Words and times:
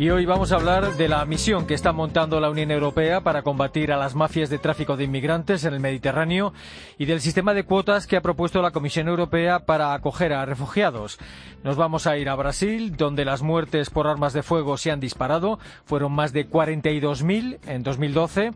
Y 0.00 0.08
hoy 0.08 0.24
vamos 0.24 0.50
a 0.50 0.54
hablar 0.54 0.96
de 0.96 1.08
la 1.08 1.22
misión 1.26 1.66
que 1.66 1.74
está 1.74 1.92
montando 1.92 2.40
la 2.40 2.48
Unión 2.48 2.70
Europea 2.70 3.20
para 3.20 3.42
combatir 3.42 3.92
a 3.92 3.98
las 3.98 4.14
mafias 4.14 4.48
de 4.48 4.56
tráfico 4.56 4.96
de 4.96 5.04
inmigrantes 5.04 5.64
en 5.64 5.74
el 5.74 5.80
Mediterráneo 5.80 6.54
y 6.96 7.04
del 7.04 7.20
sistema 7.20 7.52
de 7.52 7.64
cuotas 7.64 8.06
que 8.06 8.16
ha 8.16 8.22
propuesto 8.22 8.62
la 8.62 8.70
Comisión 8.70 9.08
Europea 9.08 9.66
para 9.66 9.92
acoger 9.92 10.32
a 10.32 10.46
refugiados. 10.46 11.18
Nos 11.64 11.76
vamos 11.76 12.06
a 12.06 12.16
ir 12.16 12.30
a 12.30 12.34
Brasil, 12.34 12.96
donde 12.96 13.26
las 13.26 13.42
muertes 13.42 13.90
por 13.90 14.06
armas 14.06 14.32
de 14.32 14.42
fuego 14.42 14.78
se 14.78 14.90
han 14.90 15.00
disparado. 15.00 15.58
Fueron 15.84 16.12
más 16.12 16.32
de 16.32 16.48
42.000 16.48 17.58
en 17.66 17.82
2012, 17.82 18.52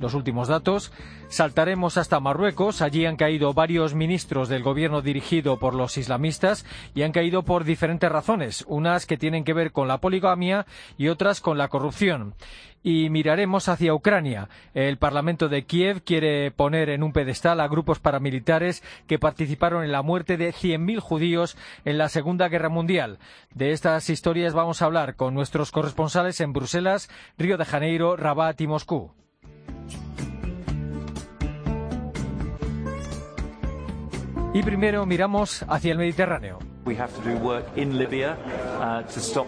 los 0.00 0.14
últimos 0.14 0.48
datos. 0.48 0.90
Saltaremos 1.28 1.98
hasta 1.98 2.18
Marruecos. 2.18 2.82
Allí 2.82 3.06
han 3.06 3.14
caído 3.14 3.54
varios 3.54 3.94
ministros 3.94 4.48
del 4.48 4.64
gobierno 4.64 5.02
dirigido 5.02 5.60
por 5.60 5.74
los 5.74 5.96
islamistas 5.96 6.66
y 6.96 7.02
han 7.02 7.12
caído 7.12 7.44
por 7.44 7.62
diferentes 7.62 8.10
razones, 8.10 8.64
unas 8.66 9.06
que 9.06 9.16
tienen 9.16 9.44
que 9.44 9.52
ver 9.52 9.70
con 9.70 9.86
la 9.86 9.98
poligamia 9.98 10.66
y 10.96 11.08
otras 11.08 11.40
con 11.40 11.58
la 11.58 11.68
corrupción. 11.68 12.34
Y 12.82 13.10
miraremos 13.10 13.68
hacia 13.68 13.94
Ucrania. 13.94 14.48
El 14.72 14.96
Parlamento 14.96 15.48
de 15.48 15.66
Kiev 15.66 16.02
quiere 16.02 16.50
poner 16.50 16.88
en 16.88 17.02
un 17.02 17.12
pedestal 17.12 17.60
a 17.60 17.68
grupos 17.68 17.98
paramilitares 17.98 18.82
que 19.06 19.18
participaron 19.18 19.84
en 19.84 19.92
la 19.92 20.02
muerte 20.02 20.38
de 20.38 20.52
100.000 20.52 20.98
judíos 21.00 21.58
en 21.84 21.98
la 21.98 22.08
Segunda 22.08 22.48
Guerra 22.48 22.70
Mundial. 22.70 23.18
De 23.54 23.72
estas 23.72 24.08
historias 24.08 24.54
vamos 24.54 24.80
a 24.80 24.86
hablar 24.86 25.14
con 25.16 25.34
nuestros 25.34 25.72
corresponsales 25.72 26.40
en 26.40 26.54
Bruselas, 26.54 27.10
Río 27.36 27.58
de 27.58 27.66
Janeiro, 27.66 28.16
Rabat 28.16 28.58
y 28.60 28.66
Moscú. 28.66 29.12
Y 34.52 34.62
primero 34.64 35.06
miramos 35.06 35.64
hacia 35.68 35.92
el 35.92 35.98
Mediterráneo. 35.98 36.58
We 36.84 36.96
have 36.98 37.12
to 37.12 37.20
do 37.22 37.36
work 37.36 37.64
in 37.76 37.98
Libya 37.98 38.36
uh, 38.80 39.02
to 39.12 39.20
stop 39.20 39.46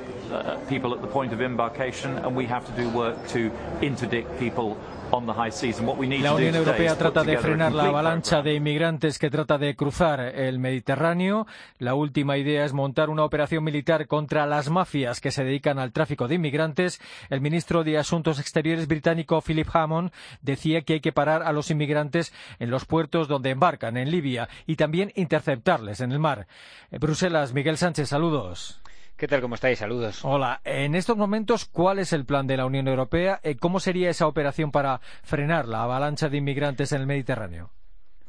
people 0.69 0.95
at 0.95 1.01
the 1.01 1.09
point 1.09 1.33
of 1.33 1.41
embarkation, 1.41 2.19
and 2.19 2.37
we 2.37 2.47
have 2.47 2.65
to 2.67 2.73
do 2.73 2.89
work 2.91 3.17
to 3.29 3.51
interdict 3.81 4.39
people 4.39 4.77
la 5.13 6.33
Unión 6.35 6.55
Europea 6.55 6.97
trata 6.97 7.23
de 7.23 7.37
frenar 7.37 7.73
la 7.73 7.85
avalancha 7.85 8.41
de 8.41 8.55
inmigrantes 8.55 9.19
que 9.19 9.29
trata 9.29 9.59
de 9.59 9.77
cruzar 9.77 10.21
el 10.21 10.59
Mediterráneo. 10.59 11.47
La 11.79 11.95
última 11.95 12.39
idea 12.39 12.65
es 12.65 12.73
montar 12.73 13.11
una 13.11 13.23
operación 13.23 13.63
militar 13.63 14.07
contra 14.07 14.47
las 14.47 14.71
mafias 14.71 15.21
que 15.21 15.31
se 15.31 15.45
dedican 15.45 15.79
al 15.79 15.93
tráfico 15.93 16.29
de 16.29 16.37
inmigrantes. 16.37 16.99
El 17.29 17.43
ministro 17.43 17.85
de 17.85 17.99
Asuntos 17.99 18.41
Exteriores 18.41 18.89
británico 18.89 19.43
Philip 19.43 19.69
Hammond 19.71 20.13
decía 20.41 20.81
que 20.81 20.95
hay 20.95 21.01
que 21.01 21.13
parar 21.13 21.43
a 21.43 21.53
los 21.53 21.71
inmigrantes 21.71 22.33
en 22.59 22.71
los 22.71 22.87
puertos 22.87 23.29
donde 23.29 23.51
embarcan 23.51 23.99
en 23.99 24.11
Libia 24.11 24.49
y 24.67 24.77
también 24.77 25.13
interceptarles 25.15 26.01
en 26.01 26.13
el 26.13 26.21
mar. 26.21 26.47
Bruselas, 26.91 27.53
Miguel 27.53 27.77
Sánchez, 27.77 28.09
saludos. 28.09 28.81
¿Qué 29.17 29.29
tal? 29.29 29.41
¿Cómo 29.41 29.55
estáis? 29.55 29.79
Saludos. 29.79 30.25
Hola. 30.25 30.61
En 30.65 30.95
estos 30.95 31.17
momentos, 31.17 31.65
¿cuál 31.65 31.99
es 32.01 32.13
el 32.13 32.25
plan 32.25 32.47
de 32.47 32.57
la 32.57 32.67
Unión 32.67 32.89
Europea? 32.89 33.39
Eh, 33.43 33.57
¿Cómo 33.57 33.79
sería 33.79 34.11
esa 34.11 34.27
operación 34.27 34.73
para 34.73 35.01
frenar 35.23 35.69
la 35.69 35.85
avalancha 35.85 36.29
de 36.29 36.39
inmigrantes 36.39 36.93
en 36.93 37.03
el 37.03 37.07
Mediterráneo? 37.07 37.71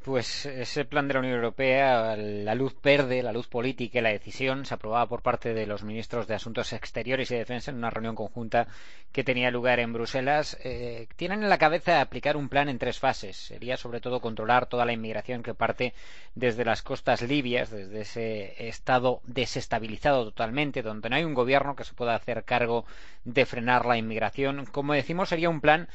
Pues 0.04 0.46
ese 0.46 0.84
plan 0.84 1.08
de 1.08 1.14
la 1.14 1.22
Unión 1.22 1.36
Europea, 1.36 2.18
la 2.18 2.56
luz 2.56 2.76
verde, 2.84 3.24
la 3.24 3.32
luz 3.32 3.48
política 3.48 4.00
y 4.00 4.02
la 4.02 4.10
decisión 4.10 4.66
se 4.66 4.74
aprobaba 4.74 5.08
por 5.08 5.22
parte 5.22 5.54
de 5.54 5.66
los 5.66 5.84
ministros 5.84 6.28
de 6.28 6.36
Asuntos 6.36 6.74
Exteriores 6.74 7.32
y 7.32 7.36
Defensa 7.36 7.72
en 7.72 7.78
una 7.78 7.90
reunión 7.90 8.14
conjunta 8.14 8.68
que 9.14 9.24
tenía 9.24 9.50
lugar 9.50 9.80
en 9.80 9.94
Bruselas. 9.94 10.58
Eh, 10.62 11.08
tienen 11.16 11.42
en 11.44 11.50
la 11.50 11.58
cabeza 11.58 12.02
aplicar 12.02 12.36
un 12.36 12.50
plan 12.50 12.68
en 12.68 12.80
tres 12.80 13.00
fases. 13.00 13.38
Sería 13.38 13.78
sobre 13.78 14.02
todo 14.02 14.20
controlar 14.20 14.66
toda 14.66 14.84
la 14.84 14.92
inmigración 14.92 15.42
que 15.42 15.54
parte 15.54 15.94
desde 16.36 16.66
las 16.66 16.82
costas 16.82 17.22
libias, 17.22 17.70
desde 17.70 18.02
ese 18.02 18.68
estado 18.68 19.22
desestabilizado 19.24 20.26
totalmente, 20.26 20.82
donde 20.82 21.10
no 21.10 21.16
hay 21.16 21.24
un 21.24 21.34
gobierno 21.34 21.78
que 21.78 21.86
se 21.86 21.94
pueda 21.94 22.14
hacer 22.14 22.44
cargo 22.44 22.86
de 23.24 23.46
frenar 23.46 23.86
la 23.86 23.98
inmigración. 23.98 24.66
Como 24.66 24.92
decimos, 24.92 25.30
sería 25.30 25.50
un 25.50 25.62
plan 25.62 25.88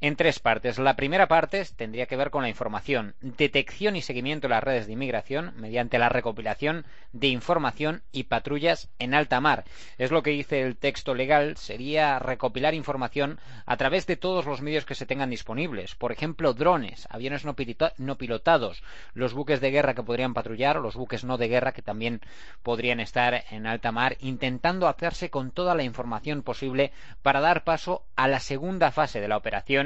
en 0.00 0.16
tres 0.16 0.40
partes. 0.40 0.78
La 0.78 0.96
primera 0.96 1.26
parte 1.26 1.64
tendría 1.76 2.06
que 2.06 2.16
ver 2.16 2.30
con 2.30 2.42
la 2.42 2.48
información, 2.48 3.14
detección 3.20 3.96
y 3.96 4.02
seguimiento 4.02 4.46
de 4.46 4.54
las 4.54 4.62
redes 4.62 4.86
de 4.86 4.92
inmigración 4.92 5.54
mediante 5.56 5.98
la 5.98 6.08
recopilación 6.08 6.84
de 7.12 7.28
información 7.28 8.02
y 8.12 8.24
patrullas 8.24 8.90
en 8.98 9.14
alta 9.14 9.40
mar. 9.40 9.64
Es 9.96 10.10
lo 10.10 10.22
que 10.22 10.30
dice 10.30 10.62
el 10.62 10.76
texto 10.76 11.14
legal, 11.14 11.56
sería 11.56 12.18
recopilar 12.18 12.74
información 12.74 13.40
a 13.64 13.76
través 13.76 14.06
de 14.06 14.16
todos 14.16 14.44
los 14.44 14.60
medios 14.60 14.84
que 14.84 14.94
se 14.94 15.06
tengan 15.06 15.30
disponibles. 15.30 15.94
Por 15.94 16.12
ejemplo, 16.12 16.52
drones, 16.52 17.08
aviones 17.10 17.44
no, 17.44 17.54
pilotados, 17.54 18.82
los 19.14 19.32
buques 19.32 19.60
de 19.60 19.70
guerra 19.70 19.94
que 19.94 20.02
podrían 20.02 20.34
patrullar 20.34 20.76
los 20.76 20.94
buques 20.94 21.24
no 21.24 21.38
de 21.38 21.48
guerra 21.48 21.72
que 21.72 21.82
también 21.82 22.20
podrían 22.62 23.00
estar 23.00 23.44
en 23.50 23.66
alta 23.66 23.92
mar, 23.92 24.16
intentando 24.20 24.88
hacerse 24.88 25.30
con 25.30 25.50
toda 25.52 25.74
la 25.74 25.84
información 25.84 26.42
posible 26.42 26.92
para 27.22 27.40
dar 27.40 27.64
paso 27.64 28.04
a 28.14 28.28
la 28.28 28.40
segunda 28.40 28.90
fase 28.90 29.20
de 29.20 29.28
la 29.28 29.36
operación 29.36 29.85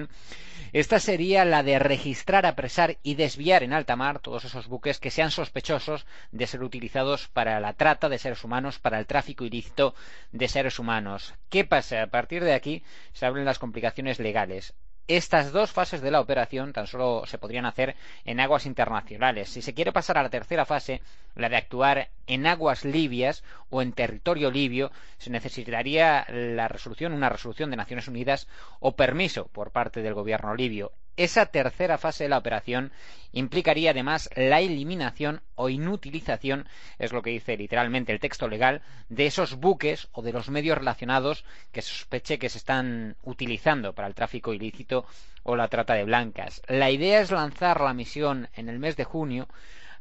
esta 0.72 1.00
sería 1.00 1.44
la 1.44 1.62
de 1.62 1.78
registrar, 1.78 2.46
apresar 2.46 2.98
y 3.02 3.14
desviar 3.14 3.62
en 3.64 3.72
alta 3.72 3.96
mar 3.96 4.20
todos 4.20 4.44
esos 4.44 4.68
buques 4.68 5.00
que 5.00 5.10
sean 5.10 5.30
sospechosos 5.30 6.06
de 6.30 6.46
ser 6.46 6.62
utilizados 6.62 7.28
para 7.28 7.58
la 7.58 7.72
trata 7.72 8.08
de 8.08 8.18
seres 8.18 8.44
humanos, 8.44 8.78
para 8.78 8.98
el 8.98 9.06
tráfico 9.06 9.44
ilícito 9.44 9.94
de 10.30 10.46
seres 10.48 10.78
humanos. 10.78 11.34
¿Qué 11.48 11.64
pasa? 11.64 12.02
A 12.02 12.06
partir 12.06 12.44
de 12.44 12.54
aquí 12.54 12.84
se 13.12 13.26
abren 13.26 13.44
las 13.44 13.58
complicaciones 13.58 14.20
legales. 14.20 14.74
Estas 15.12 15.50
dos 15.50 15.72
fases 15.72 16.02
de 16.02 16.12
la 16.12 16.20
operación 16.20 16.72
tan 16.72 16.86
solo 16.86 17.26
se 17.26 17.36
podrían 17.36 17.66
hacer 17.66 17.96
en 18.24 18.38
aguas 18.38 18.64
internacionales. 18.64 19.48
Si 19.48 19.60
se 19.60 19.74
quiere 19.74 19.90
pasar 19.90 20.16
a 20.16 20.22
la 20.22 20.30
tercera 20.30 20.64
fase, 20.64 21.02
la 21.34 21.48
de 21.48 21.56
actuar 21.56 22.10
en 22.28 22.46
aguas 22.46 22.84
libias 22.84 23.42
o 23.70 23.82
en 23.82 23.92
territorio 23.92 24.52
libio, 24.52 24.92
se 25.18 25.30
necesitaría 25.30 26.24
la 26.28 26.68
resolución, 26.68 27.12
una 27.12 27.28
resolución 27.28 27.70
de 27.70 27.76
Naciones 27.76 28.06
Unidas 28.06 28.46
o 28.78 28.94
permiso 28.94 29.48
por 29.48 29.72
parte 29.72 30.00
del 30.00 30.14
gobierno 30.14 30.54
libio. 30.54 30.92
Esa 31.16 31.46
tercera 31.46 31.98
fase 31.98 32.24
de 32.24 32.30
la 32.30 32.38
operación 32.38 32.92
implicaría 33.32 33.90
además 33.90 34.30
la 34.36 34.60
eliminación 34.60 35.42
o 35.54 35.68
inutilización, 35.68 36.66
es 36.98 37.12
lo 37.12 37.22
que 37.22 37.30
dice 37.30 37.56
literalmente 37.56 38.12
el 38.12 38.20
texto 38.20 38.48
legal, 38.48 38.82
de 39.08 39.26
esos 39.26 39.56
buques 39.56 40.08
o 40.12 40.22
de 40.22 40.32
los 40.32 40.48
medios 40.48 40.78
relacionados 40.78 41.44
que 41.72 41.82
sospeche 41.82 42.38
que 42.38 42.48
se 42.48 42.58
están 42.58 43.16
utilizando 43.22 43.92
para 43.92 44.08
el 44.08 44.14
tráfico 44.14 44.54
ilícito 44.54 45.06
o 45.42 45.56
la 45.56 45.68
trata 45.68 45.94
de 45.94 46.04
blancas. 46.04 46.62
La 46.68 46.90
idea 46.90 47.20
es 47.20 47.30
lanzar 47.30 47.80
la 47.80 47.94
misión 47.94 48.48
en 48.54 48.68
el 48.68 48.78
mes 48.78 48.96
de 48.96 49.04
junio 49.04 49.48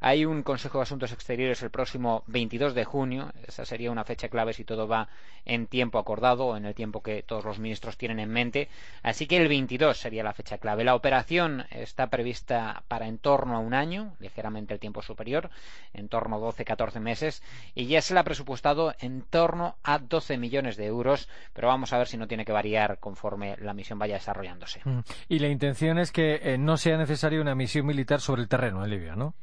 hay 0.01 0.25
un 0.25 0.43
Consejo 0.43 0.77
de 0.77 0.83
Asuntos 0.83 1.11
Exteriores 1.11 1.61
el 1.61 1.69
próximo 1.69 2.23
22 2.27 2.73
de 2.73 2.85
junio. 2.85 3.31
Esa 3.45 3.65
sería 3.65 3.91
una 3.91 4.03
fecha 4.03 4.29
clave 4.29 4.53
si 4.53 4.63
todo 4.63 4.87
va 4.87 5.09
en 5.45 5.67
tiempo 5.67 5.99
acordado 5.99 6.47
o 6.47 6.57
en 6.57 6.65
el 6.65 6.75
tiempo 6.75 7.01
que 7.01 7.23
todos 7.23 7.43
los 7.43 7.59
ministros 7.59 7.97
tienen 7.97 8.19
en 8.19 8.29
mente. 8.29 8.69
Así 9.03 9.27
que 9.27 9.37
el 9.37 9.47
22 9.47 9.97
sería 9.97 10.23
la 10.23 10.33
fecha 10.33 10.57
clave. 10.57 10.83
La 10.83 10.95
operación 10.95 11.65
está 11.71 12.07
prevista 12.07 12.83
para 12.87 13.07
en 13.07 13.17
torno 13.17 13.55
a 13.55 13.59
un 13.59 13.73
año, 13.73 14.15
ligeramente 14.19 14.73
el 14.73 14.79
tiempo 14.79 15.01
superior, 15.01 15.49
en 15.93 16.07
torno 16.07 16.37
a 16.37 16.39
12-14 16.39 16.99
meses, 16.99 17.43
y 17.75 17.87
ya 17.87 18.01
se 18.01 18.13
la 18.13 18.21
ha 18.21 18.23
presupuestado 18.23 18.93
en 18.99 19.21
torno 19.23 19.75
a 19.83 19.99
12 19.99 20.37
millones 20.37 20.77
de 20.77 20.85
euros, 20.85 21.27
pero 21.53 21.67
vamos 21.67 21.91
a 21.93 21.97
ver 21.97 22.07
si 22.07 22.17
no 22.17 22.27
tiene 22.27 22.45
que 22.45 22.51
variar 22.51 22.99
conforme 22.99 23.57
la 23.57 23.73
misión 23.73 23.99
vaya 23.99 24.15
desarrollándose. 24.15 24.81
Mm. 24.85 24.99
Y 25.27 25.39
la 25.39 25.49
intención 25.49 25.99
es 25.99 26.11
que 26.11 26.39
eh, 26.41 26.57
no 26.57 26.77
sea 26.77 26.97
necesaria 26.97 27.41
una 27.41 27.55
misión 27.55 27.85
militar 27.85 28.21
sobre 28.21 28.41
el 28.41 28.47
terreno 28.47 28.83
en 28.83 28.89
Libia, 28.89 29.15
¿no? 29.15 29.33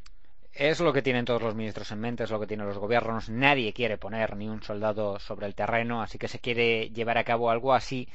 Es 0.59 0.81
lo 0.81 0.91
que 0.94 1.03
tienen 1.03 1.27
todos 1.27 1.43
los 1.43 1.55
ministros 1.55 1.91
en 1.93 2.00
mente, 2.00 2.25
es 2.25 2.31
lo 2.31 2.41
que 2.41 2.47
tienen 2.47 2.67
los 2.67 2.78
gobiernos. 2.78 3.29
Nadie 3.29 3.75
quiere 3.75 3.99
poner 3.99 4.37
ni 4.37 4.49
un 4.49 4.62
soldado 4.62 5.19
sobre 5.19 5.44
el 5.47 5.55
terreno, 5.55 6.00
así 6.00 6.17
que 6.19 6.29
se 6.29 6.38
quiere 6.38 6.88
llevar 6.88 7.19
a 7.19 7.25
cabo 7.25 7.50
algo 7.50 7.75
así 7.75 8.08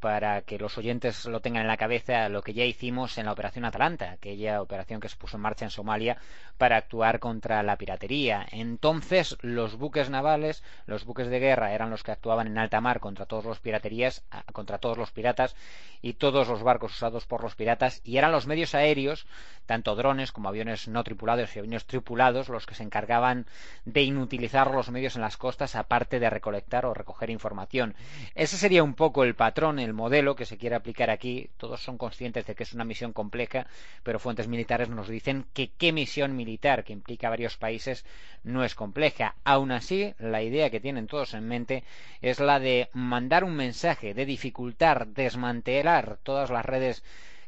para 0.00 0.42
que 0.42 0.58
los 0.58 0.76
oyentes 0.78 1.24
lo 1.26 1.40
tengan 1.40 1.62
en 1.62 1.68
la 1.68 1.76
cabeza 1.76 2.28
lo 2.28 2.42
que 2.42 2.54
ya 2.54 2.64
hicimos 2.64 3.18
en 3.18 3.26
la 3.26 3.32
Operación 3.32 3.64
Atalanta, 3.64 4.12
aquella 4.12 4.62
operación 4.62 5.00
que 5.00 5.08
se 5.08 5.16
puso 5.16 5.36
en 5.36 5.42
marcha 5.42 5.64
en 5.64 5.70
Somalia 5.70 6.18
para 6.58 6.76
actuar 6.76 7.18
contra 7.18 7.62
la 7.62 7.76
piratería. 7.76 8.46
Entonces, 8.50 9.36
los 9.40 9.76
buques 9.76 10.10
navales, 10.10 10.62
los 10.86 11.04
buques 11.04 11.28
de 11.28 11.38
guerra 11.38 11.72
eran 11.72 11.90
los 11.90 12.02
que 12.02 12.12
actuaban 12.12 12.46
en 12.46 12.58
alta 12.58 12.80
mar 12.80 13.00
contra 13.00 13.26
todos 13.26 13.44
los 13.44 13.60
piraterías, 13.60 14.24
ah, 14.30 14.44
contra 14.52 14.78
todos 14.78 14.98
los 14.98 15.10
piratas 15.10 15.56
y 16.02 16.14
todos 16.14 16.48
los 16.48 16.62
barcos 16.62 16.92
usados 16.94 17.26
por 17.26 17.42
los 17.42 17.54
piratas 17.54 18.00
y 18.04 18.18
eran 18.18 18.32
los 18.32 18.46
medios 18.46 18.74
aéreos, 18.74 19.26
tanto 19.66 19.96
drones 19.96 20.32
como 20.32 20.48
aviones 20.48 20.88
no 20.88 21.02
tripulados 21.04 21.54
y 21.56 21.58
aviones 21.58 21.86
tripulados 21.86 22.48
los 22.48 22.66
que 22.66 22.74
se 22.74 22.82
encargaban 22.82 23.46
de 23.84 24.02
inutilizar 24.02 24.70
los 24.70 24.90
medios 24.90 25.16
en 25.16 25.22
las 25.22 25.36
costas 25.36 25.74
aparte 25.74 26.20
de 26.20 26.30
recolectar 26.30 26.86
o 26.86 26.94
recoger 26.94 27.30
información. 27.30 27.94
Ese 28.34 28.56
sería 28.56 28.82
un 28.82 28.94
poco 28.94 29.24
el 29.24 29.34
patrón 29.34 29.78
el 29.86 29.94
modelo 29.94 30.36
que 30.36 30.44
se 30.44 30.58
quiere 30.58 30.76
aplicar 30.76 31.10
aquí, 31.10 31.48
todos 31.56 31.80
son 31.80 31.96
conscientes 31.96 32.44
de 32.44 32.54
que 32.54 32.64
es 32.64 32.74
una 32.74 32.84
misión 32.84 33.12
compleja, 33.12 33.66
pero 34.02 34.18
fuentes 34.18 34.48
militares 34.48 34.88
nos 34.88 35.08
dicen 35.08 35.46
que 35.54 35.70
qué 35.78 35.92
misión 35.92 36.36
militar 36.36 36.84
que 36.84 36.92
implica 36.92 37.30
varios 37.30 37.56
países 37.56 38.04
no 38.42 38.64
es 38.64 38.74
compleja. 38.74 39.36
Aún 39.44 39.72
así, 39.72 40.12
la 40.18 40.42
idea 40.42 40.70
que 40.70 40.80
tienen 40.80 41.06
todos 41.06 41.34
en 41.34 41.46
mente 41.46 41.84
es 42.20 42.40
la 42.40 42.58
de 42.58 42.88
mandar 42.92 43.44
un 43.44 43.54
mensaje, 43.54 44.12
de 44.12 44.26
dificultar, 44.26 45.06
desmantelar 45.06 46.18
todas 46.22 46.50
las 46.50 46.64
redes 46.64 47.04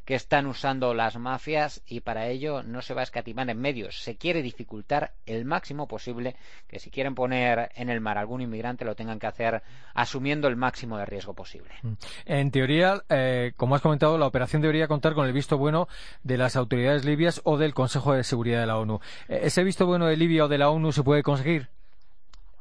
que 0.09 0.15
están 0.15 0.47
usando 0.47 0.95
las 0.95 1.19
mafias 1.19 1.83
y 1.85 1.99
para 1.99 2.29
ello 2.29 2.63
no 2.63 2.81
se 2.81 2.95
va 2.95 3.01
a 3.01 3.03
escatimar 3.03 3.47
en 3.47 3.61
medios. 3.61 4.01
Se 4.01 4.17
quiere 4.17 4.41
dificultar 4.41 5.11
el 5.27 5.45
máximo 5.45 5.87
posible 5.87 6.35
que 6.67 6.79
si 6.79 6.89
quieren 6.89 7.13
poner 7.13 7.69
en 7.75 7.89
el 7.89 8.01
mar 8.01 8.17
algún 8.17 8.41
inmigrante 8.41 8.85
lo 8.85 8.95
tengan 8.95 9.19
que 9.19 9.27
hacer 9.27 9.61
asumiendo 9.93 10.47
el 10.47 10.55
máximo 10.55 10.97
de 10.97 11.05
riesgo 11.05 11.35
posible. 11.35 11.69
Mm. 11.83 11.93
En 12.25 12.49
teoría, 12.49 13.03
eh, 13.07 13.53
como 13.55 13.75
has 13.75 13.83
comentado, 13.83 14.17
la 14.17 14.25
operación 14.25 14.63
debería 14.63 14.87
contar 14.87 15.13
con 15.13 15.27
el 15.27 15.31
visto 15.31 15.59
bueno 15.59 15.87
de 16.23 16.39
las 16.39 16.55
autoridades 16.55 17.05
libias 17.05 17.39
o 17.43 17.59
del 17.59 17.75
Consejo 17.75 18.13
de 18.13 18.23
Seguridad 18.23 18.61
de 18.61 18.65
la 18.65 18.79
ONU. 18.79 19.01
Eh, 19.27 19.41
¿Ese 19.43 19.63
visto 19.63 19.85
bueno 19.85 20.07
de 20.07 20.17
Libia 20.17 20.45
o 20.45 20.47
de 20.47 20.57
la 20.57 20.71
ONU 20.71 20.91
se 20.91 21.03
puede 21.03 21.21
conseguir? 21.21 21.69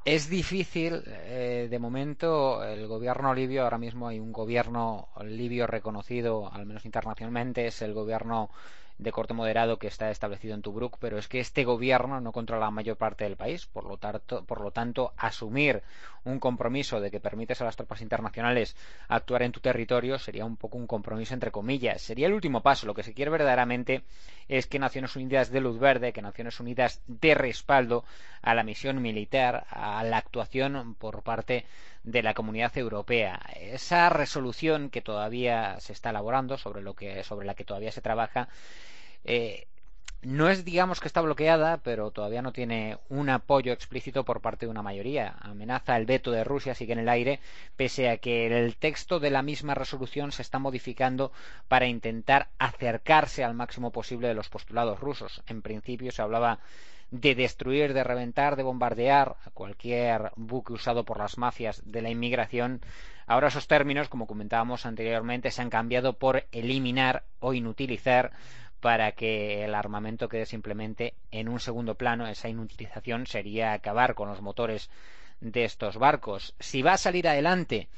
Es 0.08 0.30
difícil, 0.30 1.02
eh, 1.06 1.68
de 1.70 1.78
momento, 1.78 2.64
el 2.64 2.86
gobierno 2.86 3.34
libio, 3.34 3.64
ahora 3.64 3.76
mismo 3.76 4.08
hay 4.08 4.18
un 4.18 4.32
gobierno 4.32 5.08
libio 5.22 5.66
reconocido, 5.66 6.50
al 6.50 6.64
menos 6.64 6.86
internacionalmente, 6.86 7.66
es 7.66 7.82
el 7.82 7.92
gobierno 7.92 8.48
de 8.98 9.12
corte 9.12 9.34
moderado 9.34 9.78
que 9.78 9.86
está 9.86 10.10
establecido 10.10 10.54
en 10.54 10.62
Tobruk, 10.62 10.98
pero 10.98 11.18
es 11.18 11.28
que 11.28 11.40
este 11.40 11.64
gobierno 11.64 12.20
no 12.20 12.32
controla 12.32 12.66
la 12.66 12.70
mayor 12.70 12.96
parte 12.96 13.24
del 13.24 13.36
país, 13.36 13.66
por 13.66 13.84
lo, 13.84 13.96
tanto, 13.96 14.44
por 14.44 14.60
lo 14.60 14.72
tanto, 14.72 15.12
asumir 15.16 15.82
un 16.24 16.40
compromiso 16.40 17.00
de 17.00 17.10
que 17.10 17.20
permites 17.20 17.60
a 17.60 17.64
las 17.64 17.76
tropas 17.76 18.02
internacionales 18.02 18.76
actuar 19.08 19.42
en 19.42 19.52
tu 19.52 19.60
territorio 19.60 20.18
sería 20.18 20.44
un 20.44 20.56
poco 20.56 20.78
un 20.78 20.86
compromiso 20.86 21.32
entre 21.34 21.50
comillas. 21.50 22.02
Sería 22.02 22.26
el 22.26 22.34
último 22.34 22.60
paso. 22.60 22.86
Lo 22.86 22.94
que 22.94 23.02
se 23.02 23.14
quiere 23.14 23.30
verdaderamente 23.30 24.02
es 24.48 24.66
que 24.66 24.78
Naciones 24.78 25.14
Unidas 25.16 25.50
de 25.50 25.60
luz 25.60 25.78
verde, 25.78 26.12
que 26.12 26.22
Naciones 26.22 26.58
Unidas 26.60 27.00
dé 27.06 27.34
respaldo 27.34 28.04
a 28.42 28.54
la 28.54 28.64
misión 28.64 29.00
militar, 29.00 29.66
a 29.70 30.02
la 30.04 30.18
actuación 30.18 30.94
por 30.94 31.22
parte 31.22 31.66
de 32.10 32.22
la 32.22 32.34
Comunidad 32.34 32.76
Europea. 32.76 33.40
Esa 33.60 34.08
resolución 34.08 34.90
que 34.90 35.02
todavía 35.02 35.78
se 35.80 35.92
está 35.92 36.10
elaborando, 36.10 36.56
sobre, 36.56 36.82
lo 36.82 36.94
que, 36.94 37.22
sobre 37.22 37.46
la 37.46 37.54
que 37.54 37.64
todavía 37.64 37.92
se 37.92 38.00
trabaja, 38.00 38.48
eh, 39.24 39.66
no 40.22 40.48
es, 40.48 40.64
digamos, 40.64 41.00
que 41.00 41.06
está 41.06 41.20
bloqueada, 41.20 41.76
pero 41.76 42.10
todavía 42.10 42.42
no 42.42 42.52
tiene 42.52 42.98
un 43.08 43.28
apoyo 43.28 43.72
explícito 43.72 44.24
por 44.24 44.40
parte 44.40 44.66
de 44.66 44.70
una 44.70 44.82
mayoría. 44.82 45.36
Amenaza 45.40 45.96
el 45.96 46.06
veto 46.06 46.32
de 46.32 46.42
Rusia, 46.42 46.74
sigue 46.74 46.94
en 46.94 46.98
el 46.98 47.08
aire, 47.08 47.40
pese 47.76 48.08
a 48.08 48.16
que 48.16 48.46
el 48.46 48.76
texto 48.76 49.20
de 49.20 49.30
la 49.30 49.42
misma 49.42 49.74
resolución 49.74 50.32
se 50.32 50.42
está 50.42 50.58
modificando 50.58 51.30
para 51.68 51.86
intentar 51.86 52.48
acercarse 52.58 53.44
al 53.44 53.54
máximo 53.54 53.92
posible 53.92 54.26
de 54.28 54.34
los 54.34 54.48
postulados 54.48 54.98
rusos. 54.98 55.42
En 55.46 55.62
principio 55.62 56.10
se 56.10 56.22
hablaba 56.22 56.58
de 57.10 57.34
destruir, 57.34 57.94
de 57.94 58.04
reventar, 58.04 58.56
de 58.56 58.62
bombardear 58.62 59.36
a 59.44 59.50
cualquier 59.50 60.32
buque 60.36 60.72
usado 60.72 61.04
por 61.04 61.18
las 61.18 61.38
mafias 61.38 61.82
de 61.84 62.02
la 62.02 62.10
inmigración. 62.10 62.80
Ahora 63.26 63.48
esos 63.48 63.66
términos, 63.66 64.08
como 64.08 64.26
comentábamos 64.26 64.86
anteriormente, 64.86 65.50
se 65.50 65.62
han 65.62 65.70
cambiado 65.70 66.14
por 66.14 66.46
eliminar 66.52 67.24
o 67.40 67.54
inutilizar 67.54 68.32
para 68.80 69.12
que 69.12 69.64
el 69.64 69.74
armamento 69.74 70.28
quede 70.28 70.46
simplemente 70.46 71.14
en 71.30 71.48
un 71.48 71.60
segundo 71.60 71.94
plano. 71.94 72.26
Esa 72.26 72.48
inutilización 72.48 73.26
sería 73.26 73.72
acabar 73.72 74.14
con 74.14 74.28
los 74.28 74.40
motores 74.40 74.90
de 75.40 75.64
estos 75.64 75.96
barcos. 75.96 76.54
Si 76.58 76.82
va 76.82 76.94
a 76.94 76.98
salir 76.98 77.28
adelante 77.28 77.88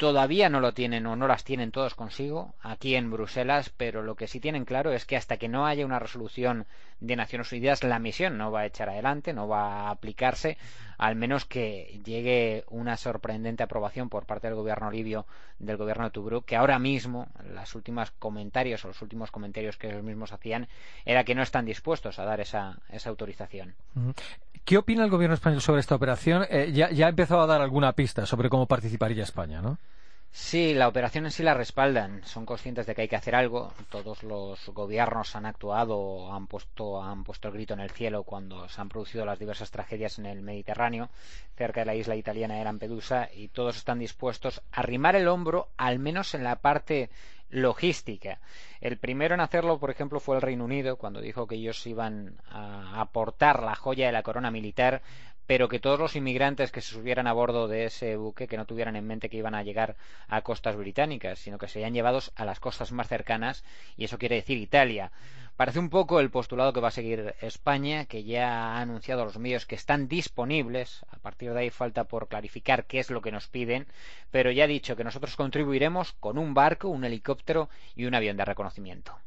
todavía 0.00 0.48
no 0.48 0.60
lo 0.60 0.72
tienen 0.72 1.04
o 1.04 1.14
no 1.14 1.28
las 1.28 1.44
tienen 1.44 1.72
todos 1.72 1.94
consigo 1.94 2.54
aquí 2.62 2.94
en 2.94 3.10
Bruselas, 3.10 3.68
pero 3.68 4.02
lo 4.02 4.16
que 4.16 4.28
sí 4.28 4.40
tienen 4.40 4.64
claro 4.64 4.92
es 4.92 5.04
que 5.04 5.14
hasta 5.14 5.36
que 5.36 5.46
no 5.46 5.66
haya 5.66 5.84
una 5.84 5.98
resolución 5.98 6.64
de 7.00 7.16
Naciones 7.16 7.52
Unidas, 7.52 7.84
la 7.84 7.98
misión 7.98 8.38
no 8.38 8.50
va 8.50 8.60
a 8.60 8.66
echar 8.66 8.88
adelante, 8.88 9.34
no 9.34 9.46
va 9.46 9.88
a 9.88 9.90
aplicarse, 9.90 10.56
al 11.00 11.16
menos 11.16 11.46
que 11.46 11.98
llegue 12.04 12.62
una 12.68 12.98
sorprendente 12.98 13.62
aprobación 13.62 14.10
por 14.10 14.26
parte 14.26 14.48
del 14.48 14.54
gobierno 14.54 14.90
libio, 14.90 15.24
del 15.58 15.78
gobierno 15.78 16.04
de 16.04 16.10
Tobruk, 16.10 16.44
que 16.44 16.56
ahora 16.56 16.78
mismo, 16.78 17.28
los 17.54 17.74
últimos 17.74 18.10
comentarios 18.10 18.84
o 18.84 18.88
los 18.88 19.00
últimos 19.00 19.30
comentarios 19.30 19.78
que 19.78 19.88
ellos 19.88 20.02
mismos 20.02 20.34
hacían, 20.34 20.68
era 21.06 21.24
que 21.24 21.34
no 21.34 21.40
están 21.42 21.64
dispuestos 21.64 22.18
a 22.18 22.24
dar 22.26 22.40
esa, 22.40 22.76
esa 22.90 23.08
autorización. 23.08 23.74
¿Qué 24.66 24.76
opina 24.76 25.02
el 25.02 25.10
gobierno 25.10 25.32
español 25.32 25.62
sobre 25.62 25.80
esta 25.80 25.94
operación? 25.94 26.44
Eh, 26.50 26.70
ya, 26.70 26.90
ya 26.90 27.06
ha 27.06 27.08
empezado 27.08 27.40
a 27.40 27.46
dar 27.46 27.62
alguna 27.62 27.94
pista 27.94 28.26
sobre 28.26 28.50
cómo 28.50 28.66
participaría 28.66 29.22
España, 29.22 29.62
¿no? 29.62 29.78
Sí, 30.32 30.74
la 30.74 30.86
operación 30.86 31.24
en 31.24 31.32
sí 31.32 31.42
la 31.42 31.54
respaldan. 31.54 32.22
Son 32.24 32.46
conscientes 32.46 32.86
de 32.86 32.94
que 32.94 33.02
hay 33.02 33.08
que 33.08 33.16
hacer 33.16 33.34
algo. 33.34 33.72
Todos 33.90 34.22
los 34.22 34.68
gobiernos 34.68 35.34
han 35.34 35.44
actuado, 35.44 36.32
han 36.32 36.46
puesto, 36.46 37.02
han 37.02 37.24
puesto 37.24 37.48
el 37.48 37.54
grito 37.54 37.74
en 37.74 37.80
el 37.80 37.90
cielo 37.90 38.22
cuando 38.22 38.68
se 38.68 38.80
han 38.80 38.88
producido 38.88 39.24
las 39.24 39.40
diversas 39.40 39.72
tragedias 39.72 40.20
en 40.20 40.26
el 40.26 40.42
Mediterráneo, 40.42 41.10
cerca 41.56 41.80
de 41.80 41.86
la 41.86 41.96
isla 41.96 42.14
italiana 42.14 42.54
de 42.54 42.64
Lampedusa, 42.64 43.28
y 43.34 43.48
todos 43.48 43.76
están 43.76 43.98
dispuestos 43.98 44.62
a 44.70 44.80
arrimar 44.80 45.16
el 45.16 45.26
hombro, 45.26 45.68
al 45.76 45.98
menos 45.98 46.32
en 46.34 46.44
la 46.44 46.56
parte 46.56 47.10
logística. 47.48 48.38
El 48.80 48.98
primero 48.98 49.34
en 49.34 49.40
hacerlo, 49.40 49.80
por 49.80 49.90
ejemplo, 49.90 50.20
fue 50.20 50.36
el 50.36 50.42
Reino 50.42 50.64
Unido, 50.64 50.96
cuando 50.96 51.20
dijo 51.20 51.48
que 51.48 51.56
ellos 51.56 51.84
iban 51.88 52.40
a 52.48 53.00
aportar 53.00 53.64
la 53.64 53.74
joya 53.74 54.06
de 54.06 54.12
la 54.12 54.22
corona 54.22 54.52
militar 54.52 55.02
pero 55.50 55.68
que 55.68 55.80
todos 55.80 55.98
los 55.98 56.14
inmigrantes 56.14 56.70
que 56.70 56.80
se 56.80 56.94
subieran 56.94 57.26
a 57.26 57.32
bordo 57.32 57.66
de 57.66 57.86
ese 57.86 58.14
buque 58.14 58.46
que 58.46 58.56
no 58.56 58.66
tuvieran 58.66 58.94
en 58.94 59.04
mente 59.04 59.28
que 59.28 59.38
iban 59.38 59.56
a 59.56 59.64
llegar 59.64 59.96
a 60.28 60.42
costas 60.42 60.76
británicas, 60.76 61.40
sino 61.40 61.58
que 61.58 61.66
serían 61.66 61.92
llevados 61.92 62.30
a 62.36 62.44
las 62.44 62.60
costas 62.60 62.92
más 62.92 63.08
cercanas, 63.08 63.64
y 63.96 64.04
eso 64.04 64.16
quiere 64.16 64.36
decir 64.36 64.58
Italia. 64.58 65.10
Parece 65.56 65.80
un 65.80 65.90
poco 65.90 66.20
el 66.20 66.30
postulado 66.30 66.72
que 66.72 66.78
va 66.78 66.86
a 66.86 66.92
seguir 66.92 67.34
España, 67.40 68.04
que 68.04 68.22
ya 68.22 68.76
ha 68.76 68.80
anunciado 68.80 69.22
a 69.22 69.24
los 69.24 69.38
medios 69.38 69.66
que 69.66 69.74
están 69.74 70.06
disponibles. 70.06 71.04
A 71.10 71.16
partir 71.16 71.52
de 71.52 71.58
ahí 71.58 71.70
falta 71.70 72.04
por 72.04 72.28
clarificar 72.28 72.84
qué 72.84 73.00
es 73.00 73.10
lo 73.10 73.20
que 73.20 73.32
nos 73.32 73.48
piden, 73.48 73.88
pero 74.30 74.52
ya 74.52 74.62
ha 74.62 74.68
dicho 74.68 74.94
que 74.94 75.02
nosotros 75.02 75.34
contribuiremos 75.34 76.12
con 76.12 76.38
un 76.38 76.54
barco, 76.54 76.86
un 76.86 77.04
helicóptero 77.04 77.68
y 77.96 78.04
un 78.04 78.14
avión 78.14 78.36
de 78.36 78.44
reconocimiento. 78.44 79.18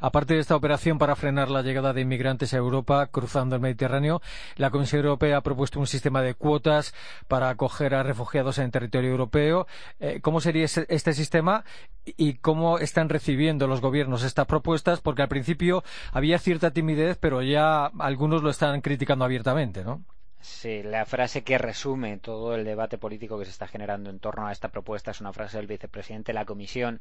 Aparte 0.00 0.34
de 0.34 0.40
esta 0.40 0.56
operación 0.56 0.98
para 0.98 1.16
frenar 1.16 1.50
la 1.50 1.62
llegada 1.62 1.92
de 1.92 2.02
inmigrantes 2.02 2.54
a 2.54 2.58
Europa 2.58 3.06
cruzando 3.06 3.56
el 3.56 3.62
Mediterráneo, 3.62 4.20
la 4.56 4.70
Comisión 4.70 5.04
Europea 5.04 5.38
ha 5.38 5.42
propuesto 5.42 5.80
un 5.80 5.86
sistema 5.86 6.22
de 6.22 6.34
cuotas 6.34 6.94
para 7.28 7.48
acoger 7.48 7.94
a 7.94 8.02
refugiados 8.02 8.58
en 8.58 8.70
territorio 8.70 9.10
europeo. 9.10 9.66
Eh, 10.00 10.20
¿Cómo 10.20 10.40
sería 10.40 10.64
este 10.64 11.12
sistema 11.12 11.64
y 12.04 12.34
cómo 12.34 12.78
están 12.78 13.08
recibiendo 13.08 13.66
los 13.66 13.80
gobiernos 13.80 14.22
estas 14.22 14.46
propuestas? 14.46 15.00
Porque 15.00 15.22
al 15.22 15.28
principio 15.28 15.82
había 16.12 16.38
cierta 16.38 16.70
timidez, 16.70 17.18
pero 17.18 17.42
ya 17.42 17.86
algunos 17.98 18.42
lo 18.42 18.50
están 18.50 18.80
criticando 18.80 19.24
abiertamente, 19.24 19.84
¿no? 19.84 20.04
Sí, 20.40 20.84
la 20.84 21.04
frase 21.04 21.42
que 21.42 21.58
resume 21.58 22.16
todo 22.18 22.54
el 22.54 22.64
debate 22.64 22.96
político 22.96 23.38
que 23.38 23.44
se 23.44 23.50
está 23.50 23.66
generando 23.66 24.08
en 24.08 24.20
torno 24.20 24.46
a 24.46 24.52
esta 24.52 24.68
propuesta 24.68 25.10
es 25.10 25.20
una 25.20 25.32
frase 25.32 25.56
del 25.56 25.66
vicepresidente 25.66 26.30
de 26.30 26.34
la 26.34 26.44
Comisión, 26.44 27.00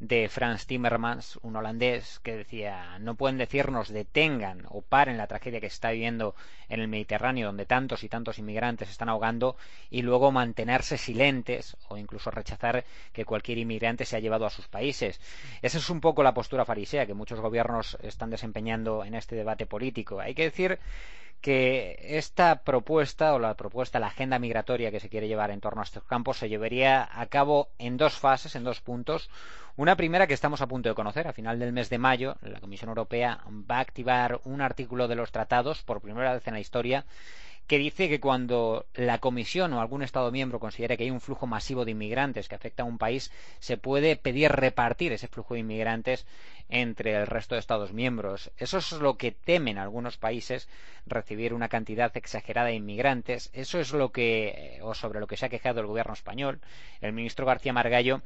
de 0.00 0.28
Frans 0.28 0.66
Timmermans, 0.66 1.38
un 1.42 1.54
holandés, 1.54 2.18
que 2.24 2.36
decía 2.36 2.98
no 2.98 3.14
pueden 3.14 3.38
decirnos 3.38 3.88
detengan 3.88 4.66
o 4.68 4.82
paren 4.82 5.16
la 5.16 5.28
tragedia 5.28 5.60
que 5.60 5.68
se 5.68 5.74
está 5.74 5.92
viviendo 5.92 6.34
en 6.68 6.80
el 6.80 6.88
Mediterráneo, 6.88 7.46
donde 7.46 7.66
tantos 7.66 8.02
y 8.02 8.08
tantos 8.08 8.40
inmigrantes 8.40 8.90
están 8.90 9.08
ahogando, 9.08 9.56
y 9.88 10.02
luego 10.02 10.32
mantenerse 10.32 10.98
silentes 10.98 11.76
o 11.88 11.96
incluso 11.96 12.32
rechazar 12.32 12.84
que 13.12 13.24
cualquier 13.24 13.58
inmigrante 13.58 14.04
se 14.04 14.16
ha 14.16 14.20
llevado 14.20 14.44
a 14.44 14.50
sus 14.50 14.66
países. 14.66 15.20
Esa 15.62 15.78
es 15.78 15.88
un 15.88 16.00
poco 16.00 16.24
la 16.24 16.34
postura 16.34 16.64
farisea 16.64 17.06
que 17.06 17.14
muchos 17.14 17.38
gobiernos 17.38 17.96
están 18.02 18.30
desempeñando 18.30 19.04
en 19.04 19.14
este 19.14 19.36
debate 19.36 19.66
político. 19.66 20.18
Hay 20.18 20.34
que 20.34 20.44
decir 20.44 20.80
que 21.42 21.98
esta 22.00 22.62
propuesta 22.62 23.34
o 23.34 23.38
la 23.40 23.54
propuesta, 23.54 23.98
la 23.98 24.06
agenda 24.06 24.38
migratoria 24.38 24.92
que 24.92 25.00
se 25.00 25.08
quiere 25.08 25.26
llevar 25.26 25.50
en 25.50 25.60
torno 25.60 25.80
a 25.80 25.84
estos 25.84 26.04
campos 26.04 26.38
se 26.38 26.48
llevaría 26.48 27.06
a 27.12 27.26
cabo 27.26 27.68
en 27.78 27.96
dos 27.96 28.14
fases, 28.14 28.54
en 28.54 28.62
dos 28.64 28.80
puntos. 28.80 29.28
Una 29.76 29.96
primera 29.96 30.26
que 30.28 30.34
estamos 30.34 30.62
a 30.62 30.68
punto 30.68 30.88
de 30.88 30.94
conocer. 30.94 31.26
A 31.26 31.32
final 31.32 31.58
del 31.58 31.72
mes 31.72 31.90
de 31.90 31.98
mayo, 31.98 32.36
la 32.42 32.60
Comisión 32.60 32.90
Europea 32.90 33.40
va 33.70 33.78
a 33.78 33.80
activar 33.80 34.40
un 34.44 34.60
artículo 34.60 35.08
de 35.08 35.16
los 35.16 35.32
tratados 35.32 35.82
por 35.82 36.00
primera 36.00 36.32
vez 36.32 36.46
en 36.46 36.54
la 36.54 36.60
historia 36.60 37.04
que 37.66 37.78
dice 37.78 38.08
que 38.08 38.20
cuando 38.20 38.86
la 38.94 39.18
Comisión 39.18 39.72
o 39.72 39.80
algún 39.80 40.02
Estado 40.02 40.30
miembro 40.30 40.60
considere 40.60 40.96
que 40.96 41.04
hay 41.04 41.10
un 41.10 41.20
flujo 41.20 41.46
masivo 41.46 41.84
de 41.84 41.92
inmigrantes 41.92 42.48
que 42.48 42.54
afecta 42.54 42.82
a 42.82 42.86
un 42.86 42.98
país, 42.98 43.32
se 43.60 43.76
puede 43.76 44.16
pedir 44.16 44.52
repartir 44.52 45.12
ese 45.12 45.28
flujo 45.28 45.54
de 45.54 45.60
inmigrantes 45.60 46.26
entre 46.68 47.14
el 47.14 47.26
resto 47.26 47.54
de 47.54 47.60
Estados 47.60 47.92
miembros. 47.92 48.50
Eso 48.58 48.78
es 48.78 48.92
lo 48.92 49.16
que 49.16 49.32
temen 49.32 49.78
algunos 49.78 50.16
países, 50.16 50.68
recibir 51.06 51.54
una 51.54 51.68
cantidad 51.68 52.14
exagerada 52.16 52.68
de 52.68 52.74
inmigrantes. 52.74 53.50
Eso 53.52 53.78
es 53.78 53.92
lo 53.92 54.10
que, 54.10 54.78
o 54.82 54.94
sobre 54.94 55.20
lo 55.20 55.26
que 55.26 55.36
se 55.36 55.46
ha 55.46 55.50
quejado 55.50 55.80
el 55.80 55.86
gobierno 55.86 56.14
español. 56.14 56.60
El 57.00 57.12
ministro 57.12 57.46
García 57.46 57.72
Margallo 57.72 58.22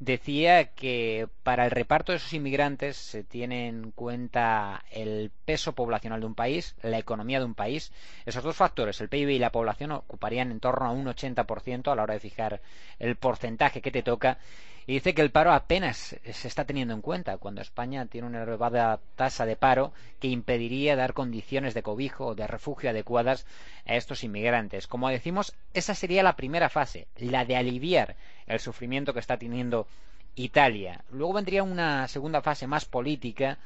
decía 0.00 0.66
que 0.74 1.28
para 1.42 1.64
el 1.64 1.70
reparto 1.70 2.12
de 2.12 2.18
esos 2.18 2.32
inmigrantes 2.32 2.96
se 2.96 3.24
tiene 3.24 3.68
en 3.68 3.90
cuenta 3.90 4.84
el 4.90 5.30
peso 5.44 5.72
poblacional 5.72 6.20
de 6.20 6.26
un 6.26 6.34
país, 6.34 6.76
la 6.82 6.98
economía 6.98 7.38
de 7.40 7.44
un 7.44 7.54
país. 7.54 7.92
Esos 8.24 8.44
dos 8.44 8.56
factores, 8.56 9.00
el 9.00 9.08
PIB 9.08 9.30
y 9.30 9.38
la 9.38 9.50
población, 9.52 9.92
ocuparían 9.92 10.50
en 10.50 10.60
torno 10.60 10.86
a 10.86 10.90
un 10.92 11.06
80% 11.06 11.90
a 11.90 11.96
la 11.96 12.02
hora 12.02 12.14
de 12.14 12.20
fijar 12.20 12.60
el 12.98 13.16
porcentaje 13.16 13.80
que 13.80 13.90
te 13.90 14.02
toca 14.02 14.38
y 14.88 14.94
dice 14.94 15.12
que 15.12 15.20
el 15.20 15.30
paro 15.30 15.52
apenas 15.52 16.16
se 16.32 16.48
está 16.48 16.64
teniendo 16.64 16.94
en 16.94 17.02
cuenta 17.02 17.36
cuando 17.36 17.60
España 17.60 18.06
tiene 18.06 18.26
una 18.26 18.42
elevada 18.44 18.98
tasa 19.16 19.44
de 19.44 19.54
paro 19.54 19.92
que 20.18 20.28
impediría 20.28 20.96
dar 20.96 21.12
condiciones 21.12 21.74
de 21.74 21.82
cobijo 21.82 22.28
o 22.28 22.34
de 22.34 22.46
refugio 22.46 22.88
adecuadas 22.88 23.44
a 23.86 23.96
estos 23.96 24.24
inmigrantes. 24.24 24.86
Como 24.86 25.10
decimos, 25.10 25.54
esa 25.74 25.94
sería 25.94 26.22
la 26.22 26.36
primera 26.36 26.70
fase, 26.70 27.06
la 27.18 27.44
de 27.44 27.56
aliviar 27.56 28.16
el 28.46 28.60
sufrimiento 28.60 29.12
que 29.12 29.20
está 29.20 29.36
teniendo 29.36 29.86
Italia. 30.36 31.04
Luego 31.10 31.34
vendría 31.34 31.62
una 31.64 32.08
segunda 32.08 32.40
fase 32.40 32.66
más 32.66 32.86
política 32.86 33.58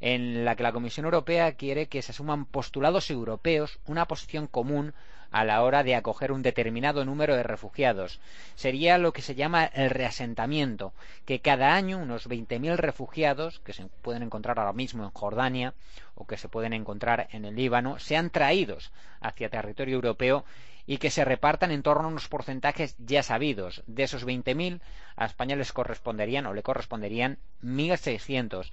en 0.00 0.46
la 0.46 0.56
que 0.56 0.62
la 0.62 0.72
Comisión 0.72 1.04
Europea 1.04 1.52
quiere 1.52 1.86
que 1.86 2.00
se 2.00 2.12
asuman 2.12 2.46
postulados 2.46 3.10
europeos, 3.10 3.78
una 3.86 4.06
posición 4.06 4.46
común 4.46 4.94
a 5.32 5.44
la 5.44 5.62
hora 5.62 5.82
de 5.82 5.94
acoger 5.94 6.30
un 6.30 6.42
determinado 6.42 7.04
número 7.04 7.34
de 7.34 7.42
refugiados. 7.42 8.20
Sería 8.54 8.98
lo 8.98 9.12
que 9.12 9.22
se 9.22 9.34
llama 9.34 9.64
el 9.64 9.90
reasentamiento, 9.90 10.92
que 11.24 11.40
cada 11.40 11.74
año 11.74 11.98
unos 11.98 12.28
20.000 12.28 12.76
refugiados, 12.76 13.58
que 13.60 13.72
se 13.72 13.86
pueden 14.02 14.22
encontrar 14.22 14.58
ahora 14.58 14.72
mismo 14.72 15.04
en 15.04 15.10
Jordania 15.10 15.74
o 16.14 16.26
que 16.26 16.36
se 16.36 16.48
pueden 16.48 16.74
encontrar 16.74 17.28
en 17.32 17.46
el 17.46 17.56
Líbano, 17.56 17.98
sean 17.98 18.30
traídos 18.30 18.92
hacia 19.20 19.48
territorio 19.48 19.94
europeo 19.94 20.44
y 20.86 20.98
que 20.98 21.10
se 21.10 21.24
repartan 21.24 21.70
en 21.70 21.82
torno 21.82 22.04
a 22.04 22.10
unos 22.10 22.28
porcentajes 22.28 22.96
ya 22.98 23.22
sabidos. 23.22 23.82
De 23.86 24.02
esos 24.02 24.26
20.000, 24.26 24.80
a 25.16 25.24
España 25.24 25.56
les 25.56 25.72
corresponderían 25.72 26.46
o 26.46 26.54
le 26.54 26.62
corresponderían 26.62 27.38
1.600. 27.62 28.70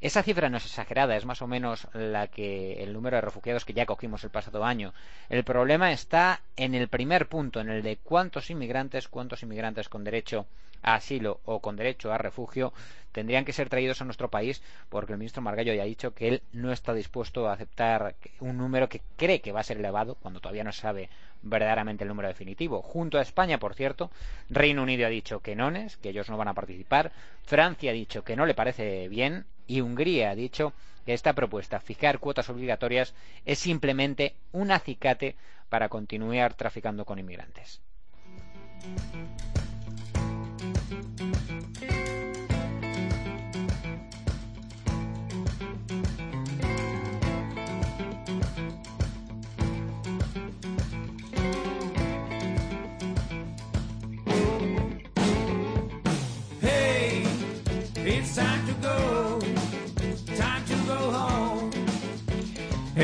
Esa 0.00 0.22
cifra 0.22 0.48
no 0.48 0.58
es 0.58 0.64
exagerada, 0.64 1.16
es 1.16 1.24
más 1.24 1.42
o 1.42 1.48
menos 1.48 1.88
la 1.92 2.28
que 2.28 2.84
el 2.84 2.92
número 2.92 3.16
de 3.16 3.20
refugiados 3.20 3.64
que 3.64 3.72
ya 3.72 3.84
cogimos 3.84 4.22
el 4.22 4.30
pasado 4.30 4.64
año. 4.64 4.94
El 5.28 5.42
problema 5.42 5.90
está 5.90 6.40
en 6.56 6.76
el 6.76 6.86
primer 6.86 7.28
punto, 7.28 7.58
en 7.58 7.68
el 7.68 7.82
de 7.82 7.96
cuántos 7.96 8.48
inmigrantes, 8.48 9.08
cuántos 9.08 9.42
inmigrantes 9.42 9.88
con 9.88 10.04
derecho 10.04 10.46
a 10.82 10.94
asilo 10.94 11.40
o 11.44 11.58
con 11.58 11.74
derecho 11.74 12.12
a 12.12 12.18
refugio 12.18 12.72
tendrían 13.10 13.44
que 13.44 13.52
ser 13.52 13.68
traídos 13.68 14.00
a 14.00 14.04
nuestro 14.04 14.28
país 14.30 14.62
porque 14.88 15.12
el 15.12 15.18
ministro 15.18 15.42
Margallo 15.42 15.74
ya 15.74 15.82
ha 15.82 15.86
dicho 15.86 16.14
que 16.14 16.28
él 16.28 16.42
no 16.52 16.70
está 16.70 16.94
dispuesto 16.94 17.48
a 17.48 17.54
aceptar 17.54 18.14
un 18.38 18.56
número 18.56 18.88
que 18.88 19.00
cree 19.16 19.40
que 19.40 19.50
va 19.50 19.58
a 19.60 19.64
ser 19.64 19.78
elevado 19.78 20.14
cuando 20.14 20.38
todavía 20.38 20.62
no 20.62 20.70
sabe 20.70 21.10
verdaderamente 21.42 22.04
el 22.04 22.08
número 22.08 22.28
definitivo. 22.28 22.82
Junto 22.82 23.18
a 23.18 23.22
España, 23.22 23.58
por 23.58 23.74
cierto, 23.74 24.12
Reino 24.48 24.84
Unido 24.84 25.06
ha 25.06 25.10
dicho 25.10 25.40
que 25.40 25.56
no 25.56 25.70
es, 25.70 25.96
que 25.96 26.10
ellos 26.10 26.30
no 26.30 26.36
van 26.36 26.46
a 26.46 26.54
participar, 26.54 27.10
Francia 27.44 27.90
ha 27.90 27.94
dicho 27.94 28.22
que 28.22 28.36
no 28.36 28.46
le 28.46 28.54
parece 28.54 29.08
bien 29.08 29.44
y 29.68 29.82
Hungría 29.82 30.30
ha 30.30 30.34
dicho 30.34 30.72
que 31.06 31.14
esta 31.14 31.34
propuesta, 31.34 31.78
fijar 31.78 32.18
cuotas 32.18 32.48
obligatorias, 32.48 33.14
es 33.46 33.60
simplemente 33.60 34.34
un 34.50 34.72
acicate 34.72 35.36
para 35.68 35.88
continuar 35.88 36.54
traficando 36.54 37.04
con 37.04 37.20
inmigrantes. 37.20 37.80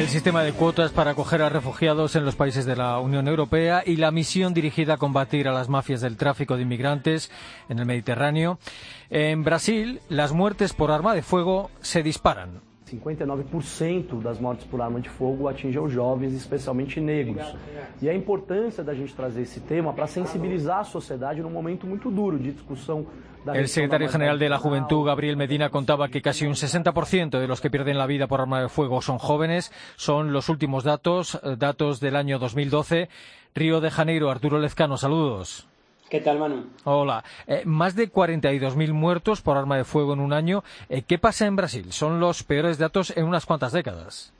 El 0.04 0.10
sistema 0.10 0.42
de 0.42 0.52
cuotas 0.52 0.92
para 0.92 1.12
acoger 1.12 1.40
a 1.40 1.48
refugiados 1.48 2.14
en 2.14 2.26
los 2.26 2.36
países 2.36 2.66
de 2.66 2.76
la 2.76 2.98
Unión 2.98 3.26
Europea 3.26 3.82
y 3.86 3.96
la 3.96 4.10
misión 4.10 4.52
dirigida 4.52 4.94
a 4.94 4.96
combatir 4.98 5.48
a 5.48 5.52
las 5.52 5.70
mafias 5.70 6.02
del 6.02 6.18
tráfico 6.18 6.56
de 6.56 6.62
inmigrantes 6.62 7.30
en 7.70 7.78
el 7.78 7.86
Mediterráneo. 7.86 8.58
En 9.08 9.44
Brasil, 9.44 10.02
las 10.10 10.32
muertes 10.32 10.74
por 10.74 10.90
arma 10.90 11.14
de 11.14 11.22
fuego 11.22 11.70
se 11.80 12.02
disparan. 12.02 12.60
59% 12.90 14.20
das 14.20 14.38
mortes 14.38 14.66
por 14.66 14.80
arma 14.80 15.00
de 15.00 15.08
fogo 15.08 15.48
atinge 15.48 15.78
aos 15.78 15.92
jovens, 15.92 16.34
especialmente 16.34 17.00
negros. 17.00 17.54
E 18.00 18.08
a 18.08 18.14
importância 18.14 18.84
da 18.84 18.94
gente 18.94 19.14
trazer 19.14 19.42
esse 19.42 19.60
tema 19.60 19.92
para 19.92 20.06
sensibilizar 20.06 20.80
a 20.80 20.84
sociedade 20.84 21.40
num 21.40 21.50
momento 21.50 21.86
muito 21.86 22.10
duro 22.10 22.38
de 22.38 22.52
discussão 22.52 23.06
El 23.52 23.68
secretario 23.68 24.08
general 24.08 24.38
de 24.38 24.48
la 24.48 24.56
Juventud, 24.56 25.04
Gabriel 25.04 25.36
Medina, 25.36 25.68
contaba 25.68 26.08
que 26.08 26.22
casi 26.22 26.46
un 26.46 26.54
60% 26.54 27.38
de 27.38 27.46
los 27.46 27.60
que 27.60 27.68
pierden 27.68 27.98
la 27.98 28.06
vida 28.06 28.26
por 28.26 28.40
arma 28.40 28.62
de 28.62 28.70
fuego 28.70 29.02
son 29.02 29.18
jóvenes. 29.18 29.70
Son 29.96 30.32
los 30.32 30.48
últimos 30.48 30.82
datos, 30.82 31.38
eh, 31.42 31.56
datos 31.58 32.00
del 32.00 32.16
año 32.16 32.38
2012. 32.38 33.10
Río 33.54 33.82
de 33.82 33.90
Janeiro, 33.90 34.30
Arturo 34.30 34.58
Lezcano, 34.58 34.96
saludos. 34.96 35.68
¿Qué 36.08 36.20
tal, 36.20 36.38
Manu? 36.38 36.66
Hola. 36.84 37.24
Eh, 37.46 37.62
más 37.64 37.96
de 37.96 38.12
42.000 38.12 38.92
muertos 38.92 39.40
por 39.40 39.56
arma 39.56 39.76
de 39.76 39.84
fuego 39.84 40.12
en 40.12 40.20
un 40.20 40.32
año. 40.32 40.62
Eh, 40.88 41.02
¿Qué 41.02 41.18
pasa 41.18 41.46
en 41.46 41.56
Brasil? 41.56 41.92
Son 41.92 42.20
los 42.20 42.42
peores 42.42 42.78
datos 42.78 43.12
en 43.16 43.24
unas 43.24 43.46
cuantas 43.46 43.72
décadas. 43.72 44.32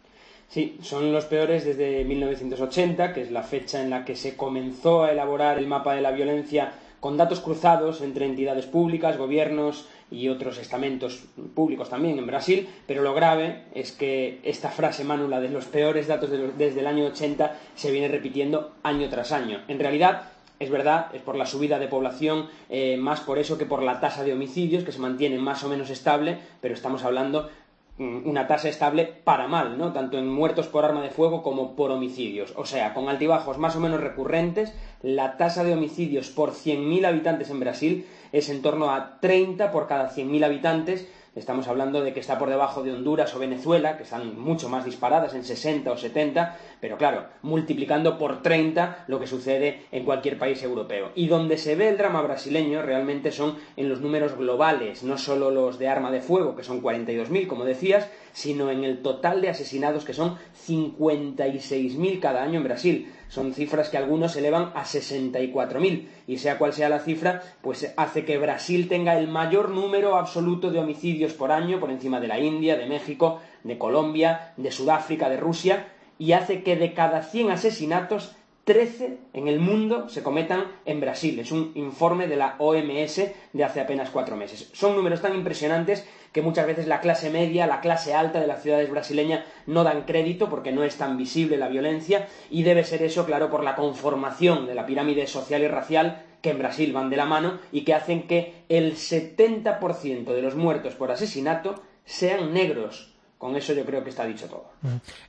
Sí, 0.49 0.79
son 0.83 1.13
los 1.13 1.25
peores 1.25 1.65
desde 1.65 2.05
1980, 2.05 3.13
que 3.13 3.23
es 3.23 3.31
la 3.31 3.43
fecha 3.43 3.83
en 3.83 3.91
la 3.91 4.05
que 4.05 4.15
se 4.15 4.37
comenzó 4.37 5.05
a 5.05 5.13
elaborar 5.13 5.59
el 5.59 5.67
mapa 5.67 5.95
de 5.95 6.03
la 6.03 6.13
violencia 6.13 6.75
con 7.01 7.17
datos 7.17 7.41
cruzados 7.41 8.03
entre 8.03 8.27
entidades 8.27 8.67
públicas, 8.67 9.19
gobiernos 9.19 9.89
y 10.11 10.29
otros 10.29 10.59
estamentos 10.59 11.25
públicos 11.55 11.91
también 11.91 12.19
en 12.19 12.27
Brasil, 12.27 12.69
pero 12.87 13.03
lo 13.03 13.15
grave 13.15 13.65
es 13.75 13.93
que 13.93 14.41
esta 14.43 14.71
frase 14.71 15.05
manula 15.05 15.41
de 15.41 15.49
los 15.49 15.65
peores 15.65 16.07
datos 16.07 16.31
desde 16.57 16.81
el 16.81 16.87
año 16.87 17.07
80 17.07 17.59
se 17.75 17.91
viene 17.91 18.09
repitiendo 18.09 18.73
año 18.83 19.09
tras 19.09 19.33
año. 19.33 19.63
En 19.69 19.81
realidad, 19.81 20.34
es 20.59 20.71
verdad, 20.71 21.09
es 21.13 21.23
por 21.23 21.37
la 21.37 21.47
subida 21.47 21.79
de 21.79 21.89
población, 21.89 22.49
eh, 22.69 22.97
más 22.97 23.21
por 23.21 23.39
eso 23.39 23.59
que 23.59 23.67
por 23.67 23.83
la 23.83 24.01
tasa 24.01 24.25
de 24.25 24.33
homicidios, 24.33 24.85
que 24.85 24.93
se 24.93 24.99
mantiene 24.99 25.39
más 25.39 25.65
o 25.65 25.69
menos 25.69 25.91
estable, 25.91 26.39
pero 26.61 26.75
estamos 26.75 27.05
hablando 27.05 27.49
Mm, 27.97 28.29
una 28.29 28.49
tasa 28.49 28.69
estable 28.69 29.05
para 29.07 29.47
mal, 29.47 29.79
¿no? 29.79 29.93
Tanto 29.93 30.19
en 30.19 30.29
muertos 30.29 30.67
por 30.67 30.85
arma 30.85 31.01
de 31.01 31.11
fuego 31.11 31.45
como 31.45 31.77
por 31.77 31.93
homicidios. 31.93 32.53
O 32.57 32.67
sea, 32.67 32.93
con 32.93 33.09
altibajos 33.09 33.57
más 33.59 33.77
o 33.77 33.81
menos 33.81 34.01
recurrentes, 34.01 34.75
la 35.01 35.37
tasa 35.37 35.63
de 35.63 35.75
homicidios 35.75 36.29
por 36.31 36.51
100.000 36.51 37.07
habitantes 37.07 37.51
en 37.51 37.61
Brasil 37.61 38.07
es 38.33 38.49
en 38.51 38.63
torno 38.63 38.91
a 38.91 39.21
30 39.21 39.71
por 39.71 39.87
cada 39.87 40.11
100.000 40.11 40.45
habitantes, 40.45 41.09
Estamos 41.35 41.67
hablando 41.67 42.03
de 42.03 42.13
que 42.13 42.21
está 42.21 42.39
por 42.39 42.49
debajo 42.49 42.85
de 42.85 42.93
Honduras 42.93 43.35
o 43.35 43.41
Venezuela, 43.41 43.97
que 43.97 44.05
están 44.05 44.39
mucho 44.39 44.69
más 44.69 44.85
disparadas, 44.85 45.35
en 45.35 45.43
60 45.43 45.91
o 45.91 45.97
70, 45.97 46.57
pero 46.81 46.97
claro, 46.97 47.25
multiplicando 47.43 48.19
por 48.19 48.41
30 48.41 49.07
lo 49.09 49.19
que 49.19 49.27
sucede 49.27 49.87
en 49.91 50.05
cualquier 50.05 50.39
país 50.39 50.63
europeo. 50.63 51.11
Y 51.17 51.27
donde 51.27 51.59
se 51.59 51.75
ve 51.75 51.89
el 51.89 51.99
drama 51.99 52.23
brasileño 52.23 52.83
realmente 52.83 53.33
son 53.33 53.57
en 53.77 53.89
los 53.89 54.01
números 54.01 54.37
globales, 54.37 55.03
no 55.03 55.19
solo 55.19 55.51
los 55.51 55.81
de 55.81 55.89
arma 55.89 56.13
de 56.13 56.21
fuego, 56.21 56.55
que 56.55 56.63
son 56.63 56.81
42.000, 56.81 57.49
como 57.49 57.65
decías, 57.65 58.09
sino 58.35 58.71
en 58.71 58.85
el 58.85 59.01
total 59.01 59.41
de 59.41 59.49
asesinados, 59.49 60.05
que 60.05 60.13
son 60.13 60.37
56.000 60.67 62.21
cada 62.21 62.43
año 62.43 62.59
en 62.59 62.65
Brasil. 62.65 63.13
Son 63.29 63.55
cifras 63.55 63.89
que 63.89 63.97
algunos 63.97 64.37
elevan 64.37 64.73
a 64.75 64.85
64.000 64.85 66.09
y 66.27 66.39
sea 66.39 66.59
cual 66.59 66.73
sea 66.73 66.89
la 66.89 66.99
cifra, 66.99 67.43
pues 67.63 67.95
hace 67.97 68.25
que 68.25 68.37
Brasil 68.37 68.89
tenga 68.89 69.17
el 69.17 69.29
mayor 69.29 69.71
número 69.71 70.17
absoluto 70.17 70.71
de 70.71 70.81
homicidios 70.81 71.33
por 71.33 71.53
año 71.53 71.79
por 71.79 71.91
encima 71.91 72.21
de 72.21 72.29
la 72.29 72.41
India, 72.41 72.77
de 72.77 72.87
México, 72.87 73.41
de 73.63 73.79
Colombia, 73.79 74.53
de 74.57 74.73
Sudáfrica, 74.73 75.31
de 75.31 75.37
Rusia 75.37 75.89
y 76.19 76.33
hace 76.33 76.63
que 76.63 76.77
de 76.77 76.93
cada 76.93 77.23
100 77.23 77.53
asesinatos 77.53 78.37
13 78.65 79.19
en 79.35 79.49
el 79.49 79.61
mundo 79.61 80.09
se 80.09 80.23
cometan 80.23 80.65
en 80.87 81.01
Brasil. 81.01 81.39
Es 81.39 81.53
un 81.53 81.73
informe 81.75 82.27
de 82.27 82.37
la 82.37 82.57
OMS 82.59 83.21
de 83.53 83.65
hace 83.65 83.81
apenas 83.81 84.11
cuatro 84.11 84.37
meses. 84.37 84.71
Son 84.73 84.97
números 84.97 85.21
tan 85.21 85.35
impresionantes 85.35 86.07
que 86.33 86.43
muchas 86.43 86.67
veces 86.67 86.87
la 86.87 87.01
clase 87.01 87.31
media, 87.31 87.67
la 87.67 87.81
clase 87.81 88.15
alta 88.15 88.41
de 88.41 88.47
las 88.47 88.63
ciudades 88.63 88.91
brasileñas 88.91 89.45
no 89.67 89.85
dan 89.85 90.05
crédito 90.05 90.49
porque 90.49 90.73
no 90.73 90.83
es 90.83 90.97
tan 90.97 91.17
visible 91.17 91.59
la 91.59 91.69
violencia 91.69 92.27
y 92.51 92.63
debe 92.63 92.85
ser 92.85 93.03
eso, 93.03 93.27
claro, 93.27 93.51
por 93.51 93.63
la 93.63 93.77
conformación 93.77 94.67
de 94.67 94.75
la 94.75 94.87
pirámide 94.87 95.27
social 95.27 95.63
y 95.63 95.69
racial 95.69 96.25
que 96.41 96.51
en 96.51 96.59
Brasil 96.59 96.93
van 96.93 97.11
de 97.11 97.17
la 97.17 97.27
mano 97.27 97.59
y 97.71 97.85
que 97.85 97.95
hacen 97.95 98.27
que 98.27 98.65
el 98.69 98.97
70% 98.97 100.25
de 100.25 100.43
los 100.43 100.57
muertos 100.57 100.95
por 100.95 101.13
asesinato 101.13 101.83
sean 102.05 102.53
negros 102.53 103.14
con 103.45 103.55
eso 103.57 103.75
yo 103.75 103.85
creo 103.85 104.03
que 104.03 104.09
está 104.09 104.25
dicho 104.25 104.47
todo. 104.49 104.71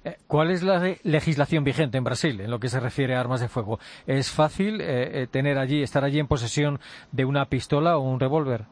Eh, 0.05 0.15
¿Cuál 0.25 0.49
es 0.49 0.63
la 0.63 0.95
legislación 1.03 1.65
vigente 1.65 1.97
en 1.97 2.05
Brasil 2.05 2.39
en 2.39 2.49
lo 2.49 2.61
que 2.61 2.69
se 2.69 2.79
refiere 2.79 3.13
a 3.13 3.19
armas 3.19 3.41
de 3.41 3.49
fuego? 3.49 3.77
¿Es 4.07 4.31
fácil 4.31 4.79
eh, 4.79 5.23
eh, 5.23 5.27
tener 5.29 5.57
allí, 5.57 5.83
estar 5.83 6.05
allí 6.05 6.19
en 6.19 6.27
posesión 6.27 6.79
de 7.11 7.25
una 7.25 7.49
pistola 7.49 7.97
o 7.97 8.03
un 8.03 8.21
revólver? 8.21 8.67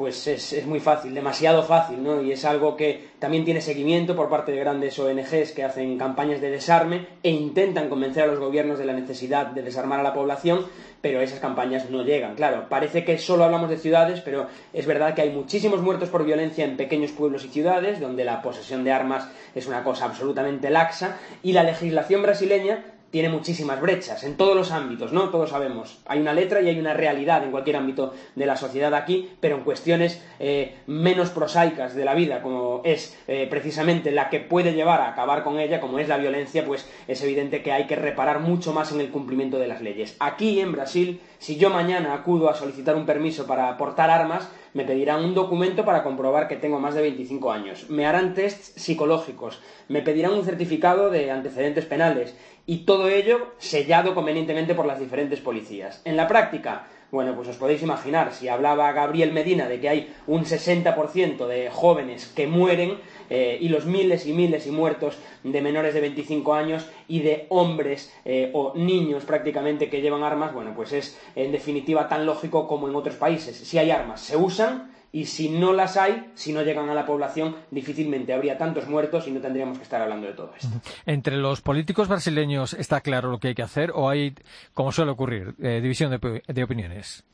Pues 0.00 0.26
es, 0.28 0.64
muy 0.64 0.80
fácil, 0.80 1.12
demasiado 1.12 1.62
fácil, 1.62 2.02
¿no? 2.02 2.22
Y 2.22 2.32
es 2.32 2.46
algo 2.46 2.74
que 2.74 3.10
también 3.18 3.44
tiene 3.44 3.60
seguimiento 3.60 4.16
por 4.16 4.30
parte 4.30 4.50
de 4.50 4.58
grandes 4.58 4.98
ONGs 4.98 5.52
que 5.52 5.62
hacen 5.62 5.98
campañas 5.98 6.40
de 6.40 6.50
desarme 6.50 7.06
e 7.22 7.28
intentan 7.28 7.90
convencer 7.90 8.22
a 8.22 8.26
los 8.28 8.38
gobiernos 8.38 8.78
de 8.78 8.86
la 8.86 8.94
necesidad 8.94 9.48
de 9.48 9.60
desarmar 9.60 10.00
a 10.00 10.02
la 10.02 10.14
población, 10.14 10.64
pero 11.02 11.20
esas 11.20 11.38
campañas 11.38 11.90
no 11.90 12.02
llegan. 12.02 12.34
Claro, 12.34 12.64
parece 12.70 13.04
que 13.04 13.18
solo 13.18 13.44
hablamos 13.44 13.68
de 13.68 13.76
ciudades, 13.76 14.22
pero 14.22 14.46
es 14.72 14.86
verdad 14.86 15.12
que 15.12 15.20
hay 15.20 15.30
muchísimos 15.34 15.82
muertos 15.82 16.08
por 16.08 16.24
violencia 16.24 16.64
en 16.64 16.78
pequeños 16.78 17.10
pueblos 17.10 17.44
y 17.44 17.48
ciudades, 17.48 18.00
donde 18.00 18.24
la 18.24 18.40
posesión 18.40 18.84
de 18.84 18.92
armas 18.92 19.28
es 19.54 19.66
una 19.66 19.84
cosa 19.84 20.06
absolutamente 20.06 20.70
laxa, 20.70 21.18
y 21.42 21.52
la 21.52 21.62
legislación 21.62 22.22
brasileña 22.22 22.89
tiene 23.10 23.28
muchísimas 23.28 23.80
brechas 23.80 24.22
en 24.24 24.36
todos 24.36 24.56
los 24.56 24.70
ámbitos, 24.70 25.12
¿no? 25.12 25.30
Todos 25.30 25.50
sabemos. 25.50 25.98
Hay 26.06 26.20
una 26.20 26.32
letra 26.32 26.60
y 26.60 26.68
hay 26.68 26.78
una 26.78 26.94
realidad 26.94 27.42
en 27.42 27.50
cualquier 27.50 27.76
ámbito 27.76 28.14
de 28.36 28.46
la 28.46 28.56
sociedad 28.56 28.94
aquí, 28.94 29.30
pero 29.40 29.56
en 29.56 29.64
cuestiones 29.64 30.22
eh, 30.38 30.76
menos 30.86 31.30
prosaicas 31.30 31.94
de 31.94 32.04
la 32.04 32.14
vida, 32.14 32.42
como 32.42 32.82
es 32.84 33.18
eh, 33.26 33.46
precisamente 33.50 34.10
la 34.12 34.30
que 34.30 34.40
puede 34.40 34.74
llevar 34.74 35.00
a 35.00 35.08
acabar 35.08 35.42
con 35.42 35.58
ella, 35.58 35.80
como 35.80 35.98
es 35.98 36.08
la 36.08 36.18
violencia, 36.18 36.64
pues 36.64 36.88
es 37.08 37.22
evidente 37.22 37.62
que 37.62 37.72
hay 37.72 37.86
que 37.86 37.96
reparar 37.96 38.40
mucho 38.40 38.72
más 38.72 38.92
en 38.92 39.00
el 39.00 39.10
cumplimiento 39.10 39.58
de 39.58 39.68
las 39.68 39.82
leyes. 39.82 40.16
Aquí 40.20 40.60
en 40.60 40.72
Brasil, 40.72 41.20
si 41.40 41.56
yo 41.56 41.70
mañana 41.70 42.12
acudo 42.12 42.50
a 42.50 42.54
solicitar 42.54 42.94
un 42.96 43.06
permiso 43.06 43.46
para 43.46 43.74
portar 43.78 44.10
armas, 44.10 44.46
me 44.74 44.84
pedirán 44.84 45.24
un 45.24 45.34
documento 45.34 45.86
para 45.86 46.02
comprobar 46.02 46.48
que 46.48 46.56
tengo 46.56 46.78
más 46.78 46.94
de 46.94 47.00
25 47.00 47.50
años, 47.50 47.88
me 47.88 48.06
harán 48.06 48.34
tests 48.34 48.74
psicológicos, 48.76 49.58
me 49.88 50.02
pedirán 50.02 50.34
un 50.34 50.44
certificado 50.44 51.08
de 51.08 51.30
antecedentes 51.30 51.86
penales. 51.86 52.36
Y 52.66 52.84
todo 52.84 53.08
ello 53.08 53.54
sellado 53.56 54.14
convenientemente 54.14 54.74
por 54.74 54.84
las 54.84 55.00
diferentes 55.00 55.40
policías. 55.40 56.02
En 56.04 56.16
la 56.16 56.28
práctica, 56.28 56.86
bueno, 57.10 57.34
pues 57.34 57.48
os 57.48 57.56
podéis 57.56 57.82
imaginar, 57.82 58.32
si 58.32 58.48
hablaba 58.48 58.92
Gabriel 58.92 59.32
Medina 59.32 59.68
de 59.68 59.80
que 59.80 59.88
hay 59.88 60.14
un 60.26 60.44
60% 60.44 61.46
de 61.46 61.70
jóvenes 61.70 62.26
que 62.34 62.46
mueren 62.46 62.98
eh, 63.28 63.58
y 63.60 63.68
los 63.68 63.84
miles 63.84 64.26
y 64.26 64.32
miles 64.32 64.66
y 64.66 64.70
muertos 64.70 65.18
de 65.42 65.60
menores 65.60 65.94
de 65.94 66.00
25 66.00 66.54
años 66.54 66.86
y 67.08 67.20
de 67.20 67.46
hombres 67.48 68.12
eh, 68.24 68.50
o 68.54 68.74
niños 68.76 69.24
prácticamente 69.24 69.90
que 69.90 70.02
llevan 70.02 70.22
armas, 70.22 70.52
bueno, 70.52 70.72
pues 70.74 70.92
es 70.92 71.18
en 71.34 71.52
definitiva 71.52 72.08
tan 72.08 72.26
lógico 72.26 72.68
como 72.68 72.88
en 72.88 72.94
otros 72.94 73.16
países. 73.16 73.56
Si 73.56 73.78
hay 73.78 73.90
armas, 73.90 74.20
se 74.20 74.36
usan 74.36 74.90
y 75.12 75.26
si 75.26 75.48
no 75.48 75.72
las 75.72 75.96
hay, 75.96 76.30
si 76.34 76.52
no 76.52 76.62
llegan 76.62 76.88
a 76.88 76.94
la 76.94 77.04
población, 77.04 77.56
difícilmente 77.70 78.32
habría 78.32 78.56
tantos 78.56 78.88
muertos 78.88 79.26
y 79.26 79.32
no 79.32 79.40
tendríamos 79.40 79.78
que 79.78 79.84
estar 79.84 80.00
hablando 80.00 80.26
de 80.26 80.34
todo 80.34 80.52
esto. 80.56 80.68
¿Entre 81.06 81.36
los 81.36 81.60
políticos 81.60 82.08
brasileños 82.08 82.74
está 82.74 83.00
claro 83.00 83.30
lo 83.30 83.38
que 83.38 83.48
hay 83.48 83.54
que 83.54 83.62
hacer 83.62 83.90
o 83.94 84.08
hay, 84.08 84.34
como 84.74 84.92
suele 84.92 85.10
ocurrir, 85.10 85.54
eh, 85.60 85.80
división 85.82 86.10
de, 86.10 86.62
opiniones? 86.62 87.24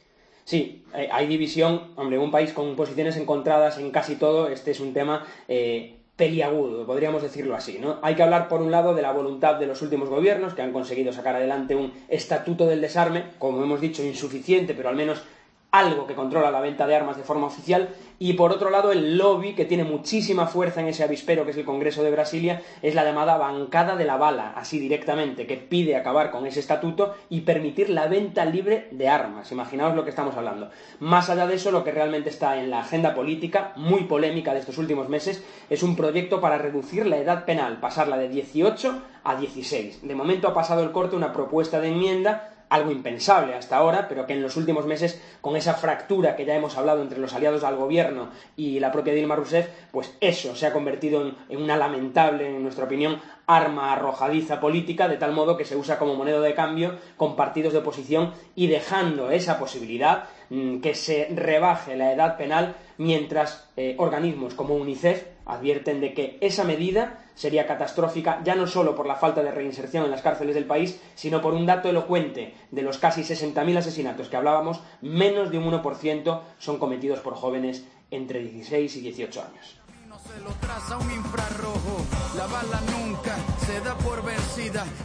Sí, 0.45 0.85
eh, 0.95 1.09
hay 1.11 1.26
división. 1.26 1.92
Hombre, 1.97 2.18
un 2.18 2.30
país 2.30 2.52
con 2.52 2.76
posiciones 2.76 3.16
encontradas 3.16 3.78
en 3.78 3.90
casi 3.90 4.16
todo, 4.16 4.49
este 4.49 4.71
es 4.71 4.80
un 4.80 4.95
tema 4.95 5.26
eh, 5.49 5.97
peliagudo, 6.16 6.87
podríamos 6.87 7.23
decirlo 7.23 7.54
así. 7.54 7.78
¿no? 7.78 7.99
Hay 8.02 8.14
que 8.14 8.23
hablar, 8.23 8.49
por 8.49 8.62
un 8.62 8.71
lado, 8.71 8.95
de 8.95 9.02
la 9.02 9.12
voluntad 9.12 9.56
de 9.56 9.66
los 9.66 9.83
últimos 9.83 10.09
gobiernos, 10.09 10.54
que 10.54 10.62
han 10.62 10.73
conseguido 10.73 11.12
sacar 11.12 11.37
adelante 11.37 11.76
un 11.76 11.92
estatuto 12.09 12.66
del 12.66 12.80
desarme, 12.80 13.25
como 13.38 13.62
hemos 13.62 13.80
dicho, 13.80 14.02
insuficiente, 14.02 14.73
pero 14.73 14.88
al 14.88 14.97
menos 14.97 15.23
algo 15.70 16.06
que 16.06 16.14
controla 16.14 16.50
la 16.50 16.61
venta 16.61 16.87
de 16.87 16.94
armas 16.94 17.16
de 17.16 17.23
forma 17.23 17.46
oficial, 17.46 17.90
y 18.18 18.32
por 18.32 18.50
otro 18.50 18.70
lado 18.70 18.92
el 18.92 19.18
lobby 19.18 19.54
que 19.54 19.66
tiene 19.66 19.85
muchísima 19.85 20.46
fuerza 20.46 20.80
en 20.80 20.88
ese 20.88 21.04
avispero 21.04 21.44
que 21.44 21.50
es 21.50 21.56
el 21.56 21.64
Congreso 21.64 22.02
de 22.02 22.11
Brasilia 22.11 22.62
es 22.80 22.94
la 22.94 23.04
llamada 23.04 23.37
bancada 23.37 23.94
de 23.96 24.06
la 24.06 24.16
bala, 24.16 24.54
así 24.56 24.78
directamente, 24.78 25.46
que 25.46 25.56
pide 25.56 25.96
acabar 25.96 26.30
con 26.30 26.46
ese 26.46 26.61
estatuto 26.61 27.14
y 27.28 27.42
permitir 27.42 27.90
la 27.90 28.06
venta 28.06 28.44
libre 28.44 28.88
de 28.90 29.08
armas. 29.08 29.52
Imaginaos 29.52 29.94
lo 29.94 30.04
que 30.04 30.11
estamos 30.11 30.37
hablando. 30.37 30.70
Más 31.00 31.28
allá 31.28 31.46
de 31.46 31.56
eso, 31.56 31.70
lo 31.70 31.85
que 31.85 31.92
realmente 31.92 32.30
está 32.30 32.58
en 32.58 32.70
la 32.70 32.80
agenda 32.80 33.14
política, 33.14 33.73
muy 33.76 34.04
polémica 34.04 34.54
de 34.54 34.61
estos 34.61 34.78
últimos 34.78 35.08
meses, 35.08 35.44
es 35.68 35.82
un 35.82 35.94
proyecto 35.94 36.40
para 36.40 36.58
reducir 36.58 37.06
la 37.06 37.18
edad 37.18 37.44
penal, 37.44 37.80
pasarla 37.80 38.16
de 38.16 38.28
18 38.28 39.02
a 39.25 39.37
16. 39.37 40.06
De 40.06 40.14
momento 40.14 40.49
ha 40.49 40.54
pasado 40.54 40.82
el 40.82 40.92
corte 40.92 41.16
una 41.16 41.32
propuesta 41.32 41.80
de 41.80 41.88
enmienda 41.88 42.56
algo 42.68 42.90
impensable 42.90 43.54
hasta 43.54 43.76
ahora, 43.76 44.08
pero 44.08 44.26
que 44.26 44.32
en 44.32 44.42
los 44.42 44.56
últimos 44.56 44.87
meses, 44.87 45.20
con 45.40 45.56
esa 45.56 45.75
fractura 45.75 46.37
que 46.37 46.44
ya 46.44 46.54
hemos 46.54 46.76
hablado 46.76 47.02
entre 47.02 47.18
los 47.18 47.35
aliados 47.35 47.64
al 47.64 47.76
gobierno 47.76 48.30
y 48.56 48.80
la 48.80 48.92
propia 48.92 49.14
Dilma 49.14 49.37
Rousseff, 49.37 49.68
pues 49.92 50.16
eso 50.20 50.56
se 50.56 50.66
ha 50.66 50.73
convertido 50.73 51.32
en, 51.49 51.62
una 51.62 51.76
lamentable, 51.76 52.49
en 52.49 52.62
nuestra 52.62 52.85
opinión, 52.85 53.20
arma 53.46 53.92
arrojadiza 53.92 54.61
política, 54.61 55.08
de 55.08 55.16
tal 55.16 55.32
modo 55.32 55.56
que 55.56 55.64
se 55.64 55.76
usa 55.76 55.99
como 55.99 56.16
moneda 56.16 56.40
de 56.40 56.54
cambio 56.54 56.96
con 57.16 57.37
partidos 57.37 57.73
de 57.73 57.78
oposición 57.78 58.32
y 58.54 58.66
dejando 58.66 59.30
esa 59.30 59.58
posibilidad 59.58 60.25
mm, 60.50 60.80
que 60.80 60.94
se 60.94 61.28
rebaje 61.30 61.96
la 61.96 62.12
edad 62.12 62.37
penal 62.37 62.75
mientras 62.99 63.70
eh, 63.76 63.94
organismos 63.99 64.54
como 64.54 64.75
UNICEF 64.75 65.25
advierten 65.44 66.00
de 66.00 66.12
que 66.12 66.38
esa 66.40 66.64
medida 66.64 67.25
sería 67.37 67.66
catastrófica 67.66 68.40
ya 68.43 68.57
no 68.57 68.66
solo 68.66 68.97
por 68.97 69.07
la 69.07 69.14
falta 69.14 69.45
de 69.45 69.52
reinserción 69.52 70.05
en 70.05 70.11
las 70.11 70.23
cárceles 70.23 70.57
del 70.57 70.64
país, 70.64 71.00
sino 71.14 71.40
por 71.40 71.55
un 71.55 71.66
dato 71.66 71.88
elocuente 71.88 72.55
de 72.73 72.83
los 72.83 72.99
casi 72.99 73.21
60.000 73.23 73.78
asesinatos 73.78 74.28
que 74.28 74.37
hablábamos, 74.37 74.81
menos 75.01 75.53
de 75.53 75.59
un 75.59 75.70
1% 75.70 76.40
son 76.59 76.79
cometidos 76.79 77.20
por 77.20 77.35
jóvenes 77.35 77.85
entre 78.11 78.40
16 78.40 78.96
y 78.96 79.01
18 79.01 79.40
años. 79.42 79.77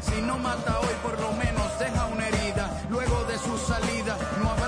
Si 0.02 0.22
no 0.22 0.38
mata 0.38 0.80
hoy 0.80 0.96
por 1.04 1.20
lo 1.20 1.32
menos 1.34 1.80
deja 1.80 2.06
una 2.08 2.28
herida, 2.28 2.86
luego 2.89 3.24
de 3.26 3.38
su 3.38 3.58
salida 3.58 4.17
no 4.41 4.61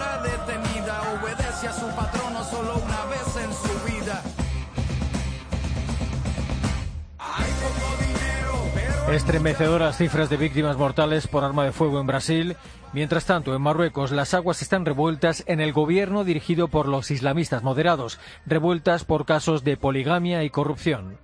Estremecedoras 9.14 9.98
cifras 9.98 10.28
de 10.32 10.38
víctimas 10.38 10.76
mortales 10.76 11.28
por 11.28 11.44
arma 11.44 11.64
de 11.64 11.72
fuego 11.72 12.00
en 12.02 12.08
Brasil. 12.08 12.58
Mientras 12.94 13.28
tanto, 13.28 13.56
en 13.56 13.62
Marruecos 13.62 14.12
las 14.12 14.34
aguas 14.34 14.64
están 14.64 14.88
revueltas 14.88 15.44
en 15.46 15.62
el 15.62 15.72
gobierno 15.72 16.24
dirigido 16.24 16.68
por 16.68 16.88
los 16.88 17.12
islamistas 17.12 17.62
moderados, 17.62 18.20
revueltas 18.48 19.06
por 19.06 19.28
casos 19.28 19.64
de 19.64 19.78
poligamia 19.78 20.44
y 20.44 20.50
corrupción. 20.50 21.20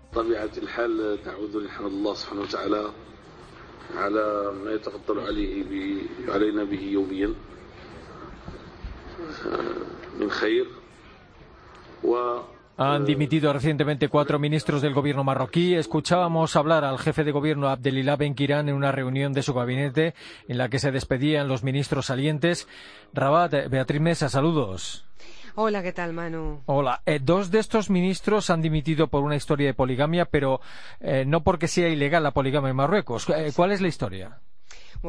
Han 12.81 13.03
dimitido 13.03 13.51
recientemente 13.51 14.07
cuatro 14.07 14.39
ministros 14.39 14.81
del 14.81 14.93
gobierno 14.93 15.25
marroquí. 15.25 15.75
Escuchábamos 15.75 16.55
hablar 16.55 16.85
al 16.85 16.97
jefe 16.97 17.25
de 17.25 17.33
gobierno 17.33 17.67
Abdelilah 17.67 18.15
Ben-Kiran 18.15 18.69
en 18.69 18.75
una 18.75 18.93
reunión 18.93 19.33
de 19.33 19.43
su 19.43 19.53
gabinete 19.53 20.13
en 20.47 20.57
la 20.57 20.69
que 20.69 20.79
se 20.79 20.89
despedían 20.89 21.49
los 21.49 21.61
ministros 21.61 22.05
salientes. 22.05 22.69
Rabat, 23.13 23.67
Beatriz 23.69 23.99
Mesa, 23.99 24.29
saludos. 24.29 25.05
Hola, 25.55 25.83
¿qué 25.83 25.91
tal, 25.91 26.13
Manu? 26.13 26.61
Hola. 26.67 27.01
Eh, 27.05 27.19
dos 27.21 27.51
de 27.51 27.59
estos 27.59 27.89
ministros 27.89 28.49
han 28.49 28.61
dimitido 28.61 29.07
por 29.07 29.23
una 29.23 29.35
historia 29.35 29.67
de 29.67 29.73
poligamia, 29.73 30.23
pero 30.23 30.61
eh, 31.01 31.25
no 31.27 31.43
porque 31.43 31.67
sea 31.67 31.89
ilegal 31.89 32.23
la 32.23 32.31
poligamia 32.31 32.69
en 32.69 32.77
Marruecos. 32.77 33.27
Eh, 33.27 33.51
¿Cuál 33.53 33.73
es 33.73 33.81
la 33.81 33.89
historia? 33.89 34.39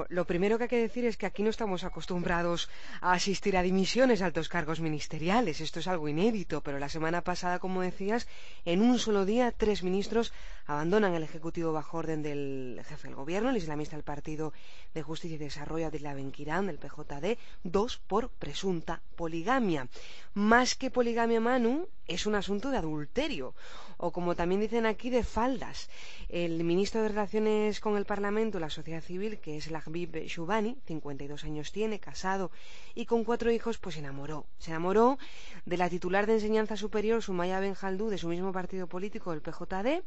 Lo 0.08 0.26
primero 0.26 0.56
que 0.58 0.64
hay 0.64 0.68
que 0.68 0.80
decir 0.80 1.04
es 1.04 1.16
que 1.16 1.26
aquí 1.26 1.42
no 1.42 1.50
estamos 1.50 1.84
acostumbrados 1.84 2.68
a 3.00 3.12
asistir 3.12 3.56
a 3.56 3.62
dimisiones 3.62 4.20
de 4.20 4.26
altos 4.26 4.48
cargos 4.48 4.80
ministeriales. 4.80 5.60
Esto 5.60 5.80
es 5.80 5.88
algo 5.88 6.08
inédito, 6.08 6.62
pero 6.62 6.78
la 6.78 6.88
semana 6.88 7.22
pasada, 7.22 7.58
como 7.58 7.82
decías, 7.82 8.28
en 8.64 8.82
un 8.82 8.98
solo 8.98 9.24
día 9.24 9.52
tres 9.52 9.82
ministros 9.82 10.32
abandonan 10.66 11.14
el 11.14 11.22
Ejecutivo 11.22 11.72
bajo 11.72 11.98
orden 11.98 12.22
del 12.22 12.80
jefe 12.86 13.08
del 13.08 13.16
Gobierno, 13.16 13.50
el 13.50 13.56
islamista 13.56 13.96
del 13.96 14.04
Partido 14.04 14.52
de 14.94 15.02
Justicia 15.02 15.34
y 15.34 15.38
Desarrollo, 15.38 15.88
Adila 15.88 16.14
Benquirán, 16.14 16.66
del 16.66 16.78
PJD, 16.78 17.38
dos 17.64 17.98
por 17.98 18.28
presunta 18.28 19.02
poligamia. 19.16 19.88
Más 20.34 20.74
que 20.76 20.90
poligamia, 20.90 21.40
Manu, 21.40 21.88
es 22.06 22.26
un 22.26 22.34
asunto 22.34 22.70
de 22.70 22.76
adulterio, 22.78 23.54
o 23.96 24.12
como 24.12 24.34
también 24.34 24.60
dicen 24.60 24.86
aquí, 24.86 25.10
de 25.10 25.24
faldas. 25.24 25.88
El 26.28 26.62
ministro 26.64 27.02
de 27.02 27.08
Relaciones 27.08 27.80
con 27.80 27.96
el 27.96 28.04
Parlamento, 28.04 28.58
la 28.58 28.70
sociedad 28.70 29.02
civil, 29.02 29.38
que 29.38 29.56
es 29.56 29.69
el 29.70 30.26
Shubani, 30.26 30.76
52 30.86 31.44
años 31.44 31.72
tiene, 31.72 32.00
casado 32.00 32.50
y 32.94 33.06
con 33.06 33.24
cuatro 33.24 33.50
hijos, 33.50 33.78
pues 33.78 33.94
se 33.94 34.00
enamoró. 34.00 34.46
Se 34.58 34.70
enamoró 34.70 35.18
de 35.64 35.76
la 35.76 35.88
titular 35.88 36.26
de 36.26 36.34
enseñanza 36.34 36.76
superior, 36.76 37.22
Sumaya 37.22 37.60
Benjaldú, 37.60 38.08
de 38.08 38.18
su 38.18 38.28
mismo 38.28 38.52
partido 38.52 38.86
político, 38.86 39.32
el 39.32 39.40
PJD, 39.40 40.02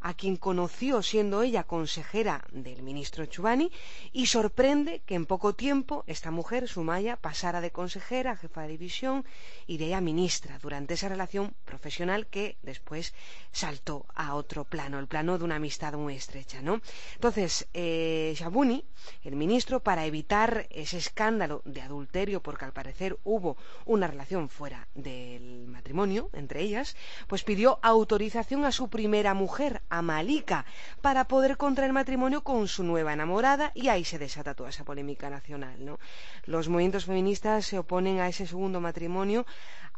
a 0.00 0.14
quien 0.14 0.36
conoció 0.36 1.02
siendo 1.02 1.42
ella 1.42 1.64
consejera 1.64 2.44
del 2.52 2.82
ministro 2.82 3.26
Chubani 3.26 3.70
y 4.12 4.26
sorprende 4.26 5.02
que 5.06 5.14
en 5.14 5.26
poco 5.26 5.54
tiempo 5.54 6.04
esta 6.06 6.30
mujer, 6.30 6.68
Sumaya, 6.68 7.16
pasara 7.16 7.60
de 7.60 7.70
consejera 7.70 8.32
a 8.32 8.36
jefa 8.36 8.62
de 8.62 8.68
división 8.68 9.24
y 9.66 9.78
de 9.78 9.86
ella 9.86 10.00
ministra 10.00 10.58
durante 10.60 10.94
esa 10.94 11.08
relación 11.08 11.54
profesional 11.64 12.26
que 12.26 12.56
después 12.62 13.14
saltó 13.52 14.06
a 14.14 14.34
otro 14.34 14.64
plano, 14.64 14.98
el 14.98 15.06
plano 15.06 15.38
de 15.38 15.44
una 15.44 15.56
amistad 15.56 15.92
muy 15.94 16.14
estrecha, 16.14 16.62
¿no? 16.62 16.80
Entonces, 17.14 17.68
eh, 17.74 18.34
Shabuni, 18.36 18.84
el 19.24 19.36
ministro, 19.36 19.80
para 19.80 20.06
evitar 20.06 20.66
ese 20.70 20.98
escándalo 20.98 21.62
de 21.64 21.82
adulterio, 21.82 22.42
porque 22.42 22.64
al 22.64 22.72
parecer 22.72 23.18
hubo 23.24 23.56
una 23.84 24.06
relación 24.06 24.48
fuera 24.48 24.88
del 24.94 25.66
matrimonio 25.66 26.30
entre 26.32 26.62
ellas, 26.62 26.96
pues 27.26 27.42
pidió 27.42 27.78
autorización 27.82 28.64
a 28.64 28.72
su 28.72 28.88
primera 28.88 29.34
mujer, 29.34 29.82
a 29.90 30.02
Malika, 30.02 30.64
para 31.02 31.24
poder 31.24 31.56
contraer 31.56 31.92
matrimonio 31.92 32.42
con 32.42 32.68
su 32.68 32.82
nueva 32.84 33.12
enamorada 33.12 33.72
y 33.74 33.88
ahí 33.88 34.04
se 34.04 34.18
desata 34.18 34.54
toda 34.54 34.70
esa 34.70 34.84
polémica 34.84 35.28
nacional. 35.28 35.98
Los 36.46 36.68
movimientos 36.68 37.04
feministas 37.04 37.66
se 37.66 37.78
oponen 37.78 38.20
a 38.20 38.28
ese 38.28 38.46
segundo 38.46 38.80
matrimonio 38.80 39.44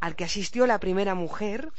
al 0.02 0.16
que 0.16 0.24
asistió 0.24 0.66
la 0.66 0.80
primera 0.80 1.14
mujer. 1.14 1.70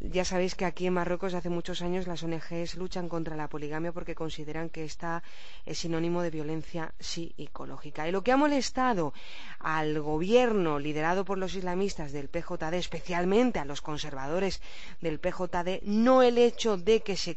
Ya 0.00 0.26
sabéis 0.26 0.54
que 0.54 0.66
aquí 0.66 0.86
en 0.86 0.92
Marruecos 0.92 1.32
hace 1.32 1.48
muchos 1.48 1.80
años 1.80 2.06
las 2.06 2.22
ONGs 2.22 2.74
luchan 2.74 3.08
contra 3.08 3.36
la 3.36 3.48
poligamia 3.48 3.90
porque 3.90 4.14
consideran 4.14 4.68
que 4.68 4.84
esta 4.84 5.22
es 5.64 5.78
sinónimo 5.78 6.20
de 6.20 6.30
violencia 6.30 6.92
psicológica. 6.98 8.06
Y 8.06 8.12
lo 8.12 8.22
que 8.22 8.32
ha 8.32 8.36
molestado 8.36 9.14
al 9.58 9.98
gobierno 9.98 10.78
liderado 10.78 11.24
por 11.24 11.38
los 11.38 11.54
islamistas 11.54 12.12
del 12.12 12.28
PJD, 12.28 12.74
especialmente 12.74 13.58
a 13.58 13.64
los 13.64 13.80
conservadores 13.80 14.60
del 15.00 15.18
PJD, 15.18 15.80
no 15.84 16.22
el 16.22 16.36
hecho 16.36 16.76
de 16.76 17.00
que 17.00 17.16
se 17.16 17.36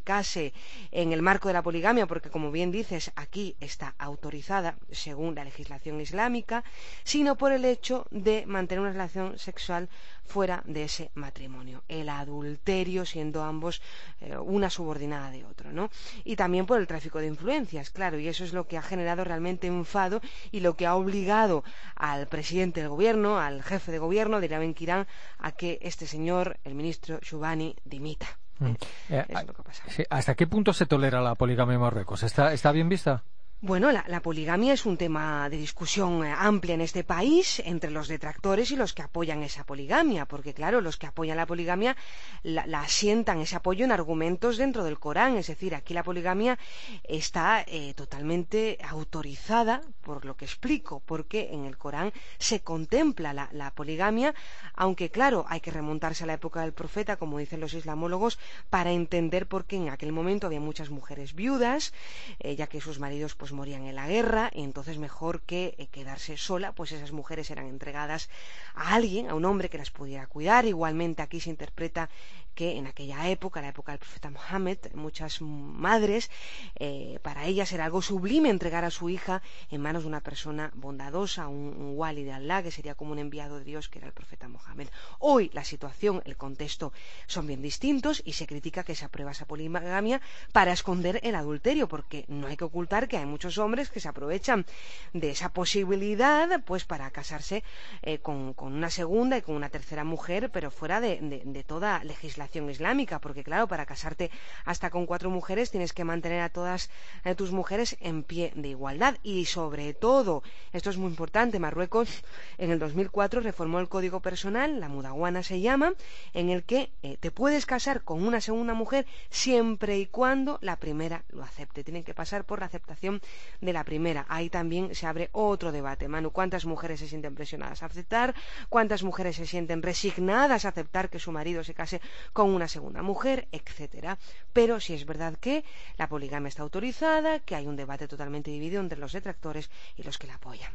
en 0.91 1.12
el 1.12 1.21
marco 1.21 1.47
de 1.47 1.53
la 1.53 1.63
poligamia, 1.63 2.07
porque 2.07 2.29
como 2.29 2.51
bien 2.51 2.71
dices, 2.71 3.12
aquí 3.15 3.55
está 3.59 3.95
autorizada 3.97 4.75
según 4.91 5.36
la 5.36 5.43
legislación 5.43 5.99
islámica, 6.01 6.63
sino 7.03 7.36
por 7.36 7.51
el 7.51 7.65
hecho 7.65 8.07
de 8.12 8.45
mantener 8.45 8.81
una 8.81 8.91
relación 8.91 9.38
sexual 9.38 9.89
fuera 10.25 10.63
de 10.65 10.86
ese 10.86 11.12
matrimonio. 11.13 11.83
El 11.88 12.09
adulterio 12.09 13.05
siendo 13.05 13.43
ambos 13.43 13.81
eh, 14.21 14.38
una 14.38 14.69
subordinada 14.69 15.31
de 15.31 15.45
otro, 15.45 15.71
¿no? 15.71 15.89
Y 16.23 16.36
también 16.36 16.65
por 16.65 16.79
el 16.79 16.88
tráfico 16.88 17.19
de 17.19 17.27
influencias, 17.27 17.89
claro, 17.89 18.17
y 18.19 18.27
eso 18.27 18.43
es 18.43 18.53
lo 18.53 18.67
que 18.67 18.77
ha 18.77 18.81
generado 18.81 19.23
realmente 19.23 19.67
enfado 19.67 20.21
y 20.51 20.62
lo 20.62 20.75
que 20.75 20.86
ha 20.86 20.95
obligado 20.95 21.63
al 21.95 22.27
presidente 22.27 22.81
del 22.81 22.89
gobierno, 22.89 23.39
al 23.39 23.63
jefe 23.63 23.91
de 23.91 23.99
gobierno 23.99 24.39
de 24.39 24.45
Iraben 24.45 24.73
Kirán, 24.73 25.07
a 25.38 25.51
que 25.51 25.79
este 25.81 26.07
señor, 26.07 26.57
el 26.63 26.75
ministro 26.75 27.19
Shubani, 27.21 27.75
dimita. 27.83 28.42
Mm. 28.63 28.76
Eh, 29.10 30.06
¿Hasta 30.10 30.36
qué 30.36 30.47
punto 30.47 30.73
se 30.73 30.86
tolera 30.86 31.21
la 31.21 31.36
poligamia 31.36 31.76
en 31.76 31.82
Marruecos? 31.82 32.23
¿Está 32.23 32.71
bien 32.71 32.89
vista? 32.89 33.23
Bueno, 33.65 33.93
la, 33.93 34.19
poligamia 34.19 34.73
es 34.73 34.86
un 34.86 34.97
tema 34.97 35.47
de 35.47 35.56
discusión 35.56 36.26
eh, 36.26 36.36
amplia 36.38 36.73
en 36.73 36.82
este 36.82 37.06
país 37.06 37.62
entre 37.63 37.91
los 37.91 38.10
detractores 38.10 38.71
y 38.71 38.76
los 38.76 38.91
que 38.91 39.04
apoyan 39.04 39.41
esa 39.41 39.63
poligamia, 39.63 40.26
porque 40.26 40.54
claro, 40.54 40.82
los 40.82 40.97
que 40.97 41.08
apoyan 41.08 41.38
la 41.38 41.45
poligamia 41.45 41.95
la, 42.43 42.63
asientan 42.82 43.39
ese 43.39 43.56
apoyo 43.56 43.86
en 43.86 43.93
argumentos 43.93 44.58
dentro 44.58 44.84
del 44.84 44.99
Corán, 44.99 45.38
es 45.38 45.47
decir, 45.47 45.76
aquí 45.76 45.93
la 45.93 46.04
poligamia 46.04 46.60
está 47.06 47.63
eh, 47.65 47.93
totalmente 47.93 48.80
autorizada, 48.86 49.80
por 50.02 50.26
lo 50.26 50.36
que 50.36 50.43
explico, 50.43 50.99
porque 50.99 51.54
en 51.54 51.63
el 51.63 51.78
Corán 51.78 52.12
se 52.39 52.60
contempla 52.60 53.32
la, 53.32 53.71
poligamia, 53.71 54.36
aunque 54.73 55.10
claro, 55.10 55.45
hay 55.47 55.62
que 55.62 55.71
remontarse 55.71 56.26
a 56.26 56.28
la 56.28 56.34
época 56.34 56.63
del 56.63 56.73
profeta, 56.73 57.15
como 57.15 57.38
dicen 57.38 57.62
los 57.62 57.73
islamólogos, 57.73 58.39
para 58.69 58.91
entender 58.91 59.47
por 59.47 59.63
qué 59.63 59.78
en 59.78 59.88
aquel 59.88 60.12
momento 60.12 60.47
había 60.47 60.60
muchas 60.60 60.89
mujeres 60.89 61.34
viudas, 61.34 61.93
eh, 62.39 62.58
ya 62.58 62.67
que 62.67 62.82
sus 62.82 62.99
maridos 62.99 63.36
pues 63.36 63.53
morían 63.54 63.86
en 63.86 63.96
la 63.96 64.08
guerra 64.08 64.52
y 64.54 64.63
entonces 64.63 64.98
mejor 64.98 65.42
que 65.42 65.76
eh, 65.78 65.88
quedarse 65.88 66.38
sola, 66.38 66.74
pues 66.74 66.92
esas 66.92 67.12
mujeres 67.12 67.50
eran 67.52 67.68
entregadas 67.68 68.30
a 68.76 68.96
alguien, 68.96 69.30
a 69.30 69.36
un 69.36 69.46
hombre 69.46 69.70
que 69.70 69.78
las 69.78 69.92
pudiera 69.92 70.28
cuidar. 70.28 70.66
Igualmente 70.66 71.22
aquí 71.22 71.39
se 71.39 71.50
interpreta 71.50 72.10
que 72.54 72.78
en 72.78 72.88
aquella 72.88 73.30
época, 73.30 73.62
la 73.62 73.70
época 73.70 73.92
del 73.92 74.00
profeta 74.00 74.30
Mohammed, 74.30 74.78
muchas 74.94 75.42
madres, 75.42 76.30
eh, 76.76 77.20
para 77.22 77.46
ellas 77.46 77.72
era 77.72 77.86
algo 77.86 78.02
sublime 78.02 78.50
entregar 78.50 78.86
a 78.86 78.92
su 78.92 79.10
hija 79.10 79.42
en 79.72 79.82
manos 79.82 80.04
de 80.04 80.10
una 80.10 80.22
persona 80.22 80.72
bondadosa, 80.76 81.48
un, 81.48 81.94
wali 81.96 82.24
de 82.24 82.34
Allah, 82.34 82.63
que 82.63 82.72
sería 82.72 82.96
como 82.96 83.12
un 83.12 83.20
enviado 83.20 83.60
de 83.60 83.66
Dios, 83.66 83.89
que 83.89 84.00
era 84.00 84.08
el 84.08 84.13
profeta 84.13 84.48
Mohammed. 84.48 84.88
Hoy 85.20 85.50
la 85.54 85.63
situación, 85.63 86.22
el 86.26 86.38
contexto 86.38 86.94
son 87.28 87.48
bien 87.48 87.62
distintos 87.62 88.22
y 88.26 88.34
se 88.34 88.48
critica 88.48 88.84
que 88.84 88.96
se 88.96 89.06
aprueba 89.06 89.32
esa 89.32 89.46
poligamia 89.46 90.22
para 90.52 90.74
esconder 90.74 91.20
el 91.24 91.36
adulterio, 91.36 91.88
porque 91.88 92.26
no 92.28 92.48
hay 92.48 92.58
que 92.58 92.66
ocultar 92.66 93.08
que 93.08 93.18
hay 93.18 93.26
muchos 93.26 93.58
hombres 93.58 93.89
que 93.89 94.00
se 94.00 94.10
aprovechan 94.10 94.66
de 95.13 95.32
esa 95.32 95.50
posibilidad, 95.50 96.62
pues 96.63 96.86
para 96.86 97.10
casarse 97.12 97.63
eh, 98.02 98.20
con, 98.20 98.56
una 98.58 98.89
segunda 98.89 99.38
y 99.38 99.42
con 99.42 99.56
una 99.56 99.70
tercera 99.70 100.04
mujer, 100.04 100.52
pero 100.52 100.72
fuera 100.72 101.02
de 101.02 101.66
toda 101.66 102.04
legislación 102.04 102.42
islámica, 102.69 103.19
porque 103.19 103.43
claro, 103.43 103.67
para 103.67 103.86
casarte 103.86 104.32
hasta 104.65 104.89
con 104.89 105.06
cuatro 105.06 105.29
mujeres 105.29 105.71
tienes 105.71 105.93
que 105.93 106.03
mantener 106.03 106.41
a 106.41 106.49
todas 106.49 106.89
tus 107.36 107.51
mujeres 107.51 107.97
en 107.99 108.23
pie 108.23 108.51
de 108.56 108.69
igualdad 108.69 109.17
y 109.23 109.45
sobre 109.45 109.93
todo, 109.93 110.43
esto 110.71 110.89
es 110.89 110.97
muy 110.97 111.10
importante, 111.10 111.60
Marruecos 111.60 112.23
en 112.58 112.71
el 112.71 112.79
2004 112.79 113.41
reformó 113.41 113.79
el 113.79 113.89
Código 113.89 114.19
Personal, 114.21 114.79
la 114.79 114.89
mudaguana 114.89 115.43
se 115.43 115.62
llama, 115.62 115.93
en 116.34 116.49
el 116.49 116.63
que 116.63 116.91
eh, 117.01 117.17
te 117.19 117.32
puedes 117.32 117.65
casar 117.65 118.03
con 118.03 118.23
una 118.23 118.41
segunda 118.41 118.73
mujer 118.73 119.06
siempre 119.29 119.97
y 119.97 120.06
cuando 120.06 120.60
la 120.62 120.77
primera 120.77 121.23
lo 121.29 121.43
acepte. 121.43 121.84
Tienen 121.84 122.03
que 122.03 122.13
pasar 122.13 122.45
por 122.45 122.60
la 122.60 122.65
aceptación 122.65 123.21
de 123.62 123.73
la 123.73 123.84
primera. 123.84 124.25
Ahí 124.29 124.49
también 124.49 124.95
se 124.95 125.08
abre 125.08 125.29
otro 125.32 125.71
debate, 125.71 126.08
Manu. 126.08 126.32
¿Cuántas 126.32 126.65
mujeres 126.65 126.99
se 126.99 127.08
sienten 127.08 127.36
presionadas 127.36 127.84
a 127.84 127.88
aceptar? 127.88 128.34
¿Cuántas 128.69 129.03
mujeres 129.03 129.36
se 129.36 129.45
sienten 129.45 129.82
resignadas 129.82 130.65
a 130.65 130.69
aceptar 130.69 131.10
que 131.10 131.19
su 131.19 131.32
marido 131.32 131.63
se 131.63 131.73
case 131.73 132.01
con 132.34 132.50
una 132.50 132.67
segunda 132.67 133.02
mujer, 133.02 133.48
etcétera. 133.52 134.17
Pero 134.52 134.80
si 134.80 134.93
es 134.93 135.06
verdad 135.06 135.36
que 135.39 135.63
la 135.98 136.10
poligamia 136.10 136.50
está 136.50 136.63
autorizada, 136.63 137.39
que 137.39 137.56
hay 137.56 137.67
un 137.67 137.76
debate 137.76 138.08
totalmente 138.08 138.52
dividido 138.52 138.82
entre 138.82 139.00
los 139.00 139.13
detractores 139.13 139.69
y 139.96 140.04
los 140.04 140.17
que 140.17 140.28
la 140.28 140.36
apoyan. 140.36 140.72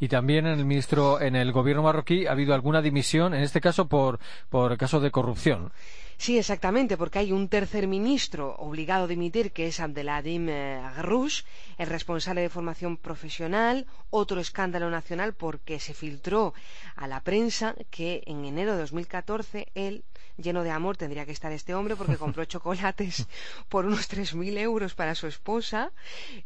Y 0.00 0.08
también 0.08 0.46
en 0.46 0.58
el 0.58 0.64
ministro, 0.64 1.20
en 1.20 1.36
el 1.36 1.52
gobierno 1.52 1.82
marroquí 1.82 2.26
ha 2.26 2.32
habido 2.32 2.54
alguna 2.54 2.82
dimisión, 2.82 3.34
en 3.34 3.42
este 3.42 3.60
caso 3.60 3.86
por, 3.86 4.18
por 4.48 4.76
caso 4.76 5.00
de 5.00 5.10
corrupción. 5.10 5.72
Sí, 6.18 6.38
exactamente, 6.38 6.96
porque 6.96 7.18
hay 7.18 7.32
un 7.32 7.48
tercer 7.48 7.86
ministro 7.86 8.56
obligado 8.56 9.04
a 9.04 9.06
dimitir, 9.06 9.52
que 9.52 9.66
es 9.66 9.80
Abdeladim 9.80 10.48
eh, 10.48 10.76
Agrouch, 10.76 11.44
el 11.76 11.88
responsable 11.88 12.40
de 12.40 12.48
formación 12.48 12.96
profesional, 12.96 13.86
otro 14.08 14.40
escándalo 14.40 14.88
nacional 14.88 15.34
porque 15.34 15.78
se 15.78 15.92
filtró 15.92 16.54
a 16.96 17.06
la 17.06 17.20
prensa 17.20 17.74
que 17.90 18.22
en 18.26 18.46
enero 18.46 18.72
de 18.72 18.78
2014 18.78 19.68
él 19.74 20.04
lleno 20.38 20.62
de 20.62 20.70
amor 20.70 20.96
tendría 20.96 21.24
que 21.24 21.32
estar 21.32 21.52
este 21.52 21.74
hombre 21.74 21.96
porque 21.96 22.16
compró 22.16 22.44
chocolates 22.46 23.26
por 23.68 23.86
unos 23.86 24.10
3.000 24.10 24.58
euros 24.58 24.94
para 24.94 25.14
su 25.14 25.26
esposa 25.26 25.92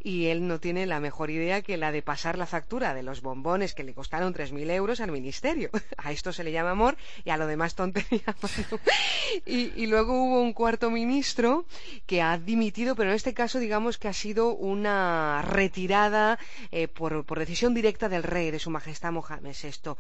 y 0.00 0.26
él 0.26 0.46
no 0.46 0.61
tiene 0.61 0.87
la 0.87 1.00
mejor 1.00 1.31
idea 1.31 1.62
que 1.62 1.76
la 1.76 1.92
de 1.92 2.03
pasar 2.03 2.38
la 2.38 2.46
factura 2.46 2.94
de 2.94 3.03
los 3.03 3.20
bombones 3.20 3.74
que 3.74 3.85
le 3.85 3.94
costaron 3.94 4.35
3.000 4.35 4.70
euros 4.70 5.00
al 5.00 5.12
ministerio. 5.12 5.70
A 5.96 6.12
esto 6.12 6.33
se 6.33 6.44
le 6.44 6.53
llama 6.53 6.70
amor 6.70 6.96
y 7.24 7.31
a 7.31 7.37
lo 7.37 7.46
demás 7.46 7.74
tontería. 7.74 8.35
y, 9.46 9.87
luego 9.87 10.22
hubo 10.22 10.40
un 10.40 10.53
cuarto 10.53 10.90
ministro 10.90 11.66
que 12.07 12.22
ha 12.22 12.38
dimitido, 12.38 12.94
pero 12.94 13.11
en 13.11 13.16
este 13.16 13.35
caso 13.35 13.59
digamos 13.59 13.98
que 13.98 14.09
ha 14.09 14.12
sido 14.12 14.55
una 14.55 15.42
retirada 15.42 16.38
eh, 16.70 16.88
por, 16.88 17.24
por 17.24 17.38
decisión 17.38 17.74
directa 17.74 18.09
del 18.09 18.22
rey, 18.22 18.50
de 18.50 18.59
su 18.59 18.70
majestad 18.70 19.12
Mohamed 19.12 19.55
VI 19.61 19.94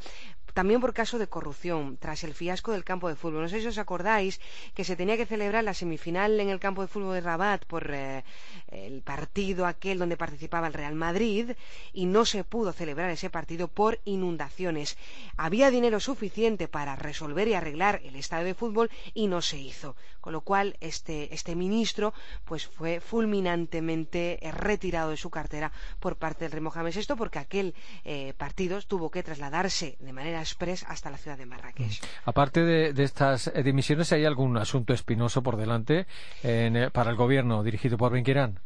también 0.54 0.80
por 0.80 0.92
caso 0.92 1.18
de 1.18 1.28
corrupción, 1.28 1.96
tras 1.98 2.24
el 2.24 2.34
fiasco 2.34 2.72
del 2.72 2.84
campo 2.84 3.08
de 3.08 3.16
fútbol. 3.16 3.42
No 3.42 3.48
sé 3.48 3.60
si 3.60 3.66
os 3.66 3.78
acordáis 3.78 4.40
que 4.74 4.84
se 4.84 4.96
tenía 4.96 5.16
que 5.16 5.26
celebrar 5.26 5.64
la 5.64 5.74
semifinal 5.74 6.38
en 6.40 6.48
el 6.48 6.60
campo 6.60 6.82
de 6.82 6.88
fútbol 6.88 7.14
de 7.14 7.20
Rabat 7.20 7.64
por 7.64 7.90
eh, 7.92 8.24
el 8.68 9.02
partido 9.02 9.66
aquel 9.66 9.98
donde 9.98 10.16
participaba 10.16 10.66
el 10.66 10.74
Real 10.74 10.94
Madrid 10.94 11.52
y 11.92 12.06
no 12.06 12.24
se 12.24 12.44
pudo 12.44 12.72
celebrar 12.72 13.10
ese 13.10 13.30
partido 13.30 13.68
por 13.68 14.00
inundaciones. 14.04 14.96
Había 15.36 15.70
dinero 15.70 16.00
suficiente 16.00 16.68
para 16.68 16.96
resolver 16.96 17.48
y 17.48 17.54
arreglar 17.54 18.00
el 18.04 18.16
estadio 18.16 18.46
de 18.46 18.54
fútbol 18.54 18.90
y 19.14 19.26
no 19.26 19.42
se 19.42 19.58
hizo. 19.58 19.96
Con 20.20 20.32
lo 20.32 20.42
cual, 20.42 20.76
este, 20.80 21.34
este 21.34 21.56
ministro 21.56 22.12
pues 22.44 22.66
fue 22.66 23.00
fulminantemente 23.00 24.38
retirado 24.52 25.10
de 25.10 25.16
su 25.16 25.30
cartera 25.30 25.72
por 25.98 26.16
parte 26.16 26.44
del 26.44 26.52
rey 26.52 26.60
Mohamed 26.60 26.94
VI 26.94 27.14
porque 27.16 27.38
aquel 27.38 27.74
eh, 28.04 28.34
partido 28.36 28.80
tuvo 28.82 29.10
que 29.10 29.22
trasladarse 29.22 29.96
de 30.00 30.12
manera 30.12 30.39
express 30.40 30.84
hasta 30.88 31.10
la 31.10 31.16
ciudad 31.16 31.38
de 31.38 31.46
Marrakech. 31.46 32.00
Aparte 32.24 32.64
de, 32.64 33.02
estas 33.02 33.52
dimisiones, 33.64 34.12
¿hay 34.12 34.24
algún 34.24 34.56
asunto 34.56 34.92
espinoso 34.92 35.42
por 35.42 35.56
delante 35.56 36.06
eh, 36.42 36.90
para 36.92 37.10
el 37.10 37.16
gobierno 37.16 37.62
dirigido 37.62 37.96
por 37.96 38.12
Benquirán? 38.12 38.60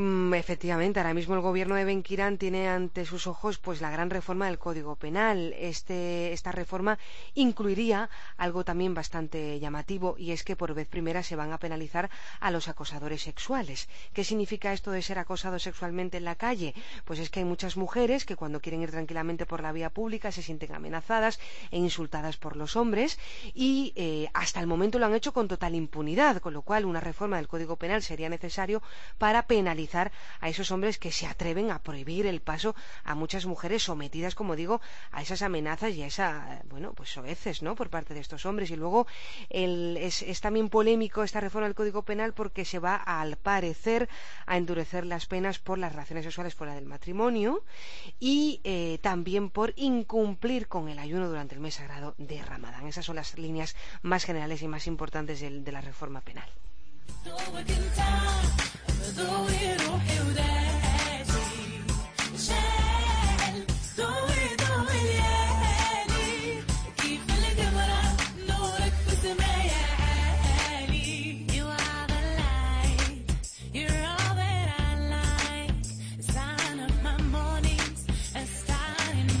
Mm, 0.00 0.32
efectivamente, 0.34 1.00
ahora 1.00 1.12
mismo 1.12 1.34
el 1.34 1.40
gobierno 1.40 1.74
de 1.74 1.84
Benkirán 1.84 2.38
tiene 2.38 2.68
ante 2.68 3.04
sus 3.04 3.26
ojos 3.26 3.58
pues 3.58 3.80
la 3.80 3.90
gran 3.90 4.10
reforma 4.10 4.46
del 4.46 4.56
Código 4.56 4.94
Penal. 4.94 5.52
Este, 5.58 6.32
esta 6.32 6.52
reforma 6.52 7.00
incluiría 7.34 8.08
algo 8.36 8.64
también 8.64 8.94
bastante 8.94 9.58
llamativo 9.58 10.14
y 10.16 10.30
es 10.30 10.44
que 10.44 10.54
por 10.54 10.72
vez 10.72 10.86
primera 10.86 11.24
se 11.24 11.34
van 11.34 11.52
a 11.52 11.58
penalizar 11.58 12.10
a 12.38 12.52
los 12.52 12.68
acosadores 12.68 13.22
sexuales. 13.22 13.88
¿Qué 14.12 14.22
significa 14.22 14.72
esto 14.72 14.92
de 14.92 15.02
ser 15.02 15.18
acosado 15.18 15.58
sexualmente 15.58 16.16
en 16.16 16.26
la 16.26 16.36
calle? 16.36 16.74
Pues 17.04 17.18
es 17.18 17.28
que 17.28 17.40
hay 17.40 17.44
muchas 17.44 17.76
mujeres 17.76 18.24
que 18.24 18.36
cuando 18.36 18.60
quieren 18.60 18.82
ir 18.82 18.92
tranquilamente 18.92 19.46
por 19.46 19.62
la 19.62 19.72
vía 19.72 19.90
pública 19.90 20.30
se 20.30 20.42
sienten 20.42 20.76
amenazadas 20.76 21.40
e 21.72 21.78
insultadas 21.78 22.36
por 22.36 22.54
los 22.54 22.76
hombres 22.76 23.18
y 23.52 23.92
eh, 23.96 24.30
hasta 24.32 24.60
el 24.60 24.68
momento 24.68 25.00
lo 25.00 25.06
han 25.06 25.14
hecho 25.16 25.32
con 25.32 25.48
total 25.48 25.74
impunidad, 25.74 26.36
con 26.36 26.52
lo 26.54 26.62
cual 26.62 26.84
una 26.84 27.00
reforma 27.00 27.38
del 27.38 27.48
Código 27.48 27.74
Penal 27.74 28.04
sería 28.04 28.28
necesario 28.28 28.80
para 29.18 29.48
penalizar 29.48 29.87
a 29.94 30.48
esos 30.48 30.70
hombres 30.70 30.98
que 30.98 31.12
se 31.12 31.26
atreven 31.26 31.70
a 31.70 31.82
prohibir 31.82 32.26
el 32.26 32.40
paso 32.40 32.74
a 33.04 33.14
muchas 33.14 33.46
mujeres 33.46 33.82
sometidas, 33.82 34.34
como 34.34 34.56
digo, 34.56 34.80
a 35.10 35.22
esas 35.22 35.42
amenazas 35.42 35.94
y 35.94 36.02
a 36.02 36.06
esa, 36.06 36.62
bueno, 36.68 36.92
pues 36.94 37.10
soeces, 37.10 37.62
¿no? 37.62 37.74
Por 37.74 37.90
parte 37.90 38.14
de 38.14 38.20
estos 38.20 38.46
hombres. 38.46 38.70
Y 38.70 38.76
luego 38.76 39.06
es, 39.50 40.40
también 40.40 40.68
polémico 40.68 41.22
esta 41.22 41.40
reforma 41.40 41.66
del 41.66 41.74
Código 41.74 42.02
Penal 42.02 42.34
porque 42.34 42.64
se 42.64 42.78
va, 42.78 42.96
al 42.96 43.36
parecer, 43.36 44.08
a 44.46 44.56
endurecer 44.56 45.06
las 45.06 45.26
penas 45.26 45.58
por 45.58 45.78
las 45.78 45.92
relaciones 45.92 46.24
sexuales 46.24 46.54
fuera 46.54 46.74
del 46.74 46.86
matrimonio 46.86 47.64
y 48.20 48.60
eh, 48.64 48.98
también 49.02 49.50
por 49.50 49.72
incumplir 49.76 50.68
con 50.68 50.88
el 50.88 50.98
ayuno 50.98 51.28
durante 51.28 51.54
el 51.54 51.60
mes 51.60 51.74
sagrado 51.74 52.14
de 52.18 52.42
Ramadán. 52.42 52.86
Esas 52.86 53.04
son 53.04 53.16
las 53.16 53.38
líneas 53.38 53.76
más 54.02 54.24
generales 54.24 54.62
y 54.62 54.68
más 54.68 54.86
importantes 54.86 55.40
de 55.40 55.72
la 55.72 55.80
reforma 55.80 56.20
penal. 56.20 56.48
너도 59.16 59.50
이로해오다 59.50 60.42
하지 62.32 62.67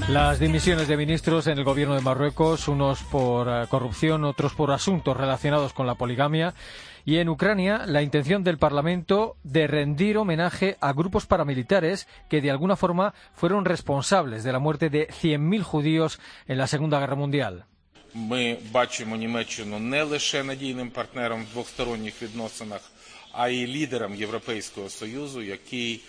Las 0.09 0.39
dimisiones 0.39 0.87
de 0.87 0.97
ministros 0.97 1.47
en 1.47 1.57
el 1.57 1.63
gobierno 1.63 1.95
de 1.95 2.01
Marruecos, 2.01 2.67
unos 2.67 3.01
por 3.03 3.47
eh, 3.47 3.67
corrupción, 3.69 4.25
otros 4.25 4.53
por 4.53 4.71
asuntos 4.71 5.15
relacionados 5.15 5.73
con 5.73 5.87
la 5.87 5.95
poligamia. 5.95 6.53
Y 7.05 7.17
en 7.17 7.29
Ucrania, 7.29 7.83
la 7.85 8.01
intención 8.01 8.43
del 8.43 8.57
Parlamento 8.57 9.37
de 9.43 9.67
rendir 9.67 10.17
homenaje 10.17 10.77
a 10.81 10.93
grupos 10.93 11.25
paramilitares 11.25 12.07
que 12.29 12.41
de 12.41 12.51
alguna 12.51 12.75
forma 12.75 13.13
fueron 13.33 13.65
responsables 13.65 14.43
de 14.43 14.51
la 14.51 14.59
muerte 14.59 14.89
de 14.89 15.07
100.000 15.09 15.61
judíos 15.63 16.19
en 16.47 16.57
la 16.57 16.67
Segunda 16.67 16.99
Guerra 16.99 17.15
Mundial. 17.15 17.65
Ми 18.15 18.57
бачимо 18.71 19.15
Німеччину 19.15 19.79
не 19.79 20.03
лише 20.03 20.43
надійним 20.43 20.89
партнером 20.89 21.45
в 21.45 21.53
двосторонніх 21.53 22.21
відносинах, 22.21 22.81
а 23.31 23.49
й 23.49 23.67
лідером 23.67 24.15
Європейського 24.15 24.89
Союзу, 24.89 25.41
який 25.41 26.01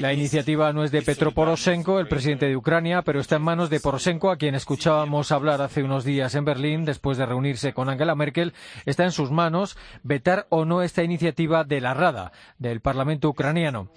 La 0.00 0.12
iniciativa 0.14 0.72
no 0.72 0.84
es 0.84 0.90
de 0.90 1.02
Petro 1.02 1.32
Poroshenko, 1.32 2.00
el 2.00 2.08
presidente 2.08 2.46
de 2.46 2.56
Ucrania, 2.56 3.02
pero 3.02 3.20
está 3.20 3.36
en 3.36 3.42
manos 3.42 3.68
de 3.68 3.78
Poroshenko, 3.78 4.30
a 4.30 4.36
quien 4.36 4.54
escuchábamos 4.54 5.30
hablar 5.30 5.60
hace 5.60 5.82
unos 5.82 6.04
días 6.04 6.34
en 6.34 6.46
Berlín, 6.46 6.86
después 6.86 7.18
de 7.18 7.26
reunirse 7.26 7.74
con 7.74 7.90
Angela 7.90 8.14
Merkel. 8.14 8.54
Está 8.86 9.04
en 9.04 9.12
sus 9.12 9.30
manos 9.30 9.76
vetar 10.02 10.46
o 10.48 10.64
no 10.64 10.82
esta 10.82 11.02
iniciativa 11.02 11.62
de 11.62 11.82
la 11.82 11.92
Rada, 11.92 12.32
del 12.58 12.80
Parlamento 12.80 13.28
ucraniano. 13.28 13.90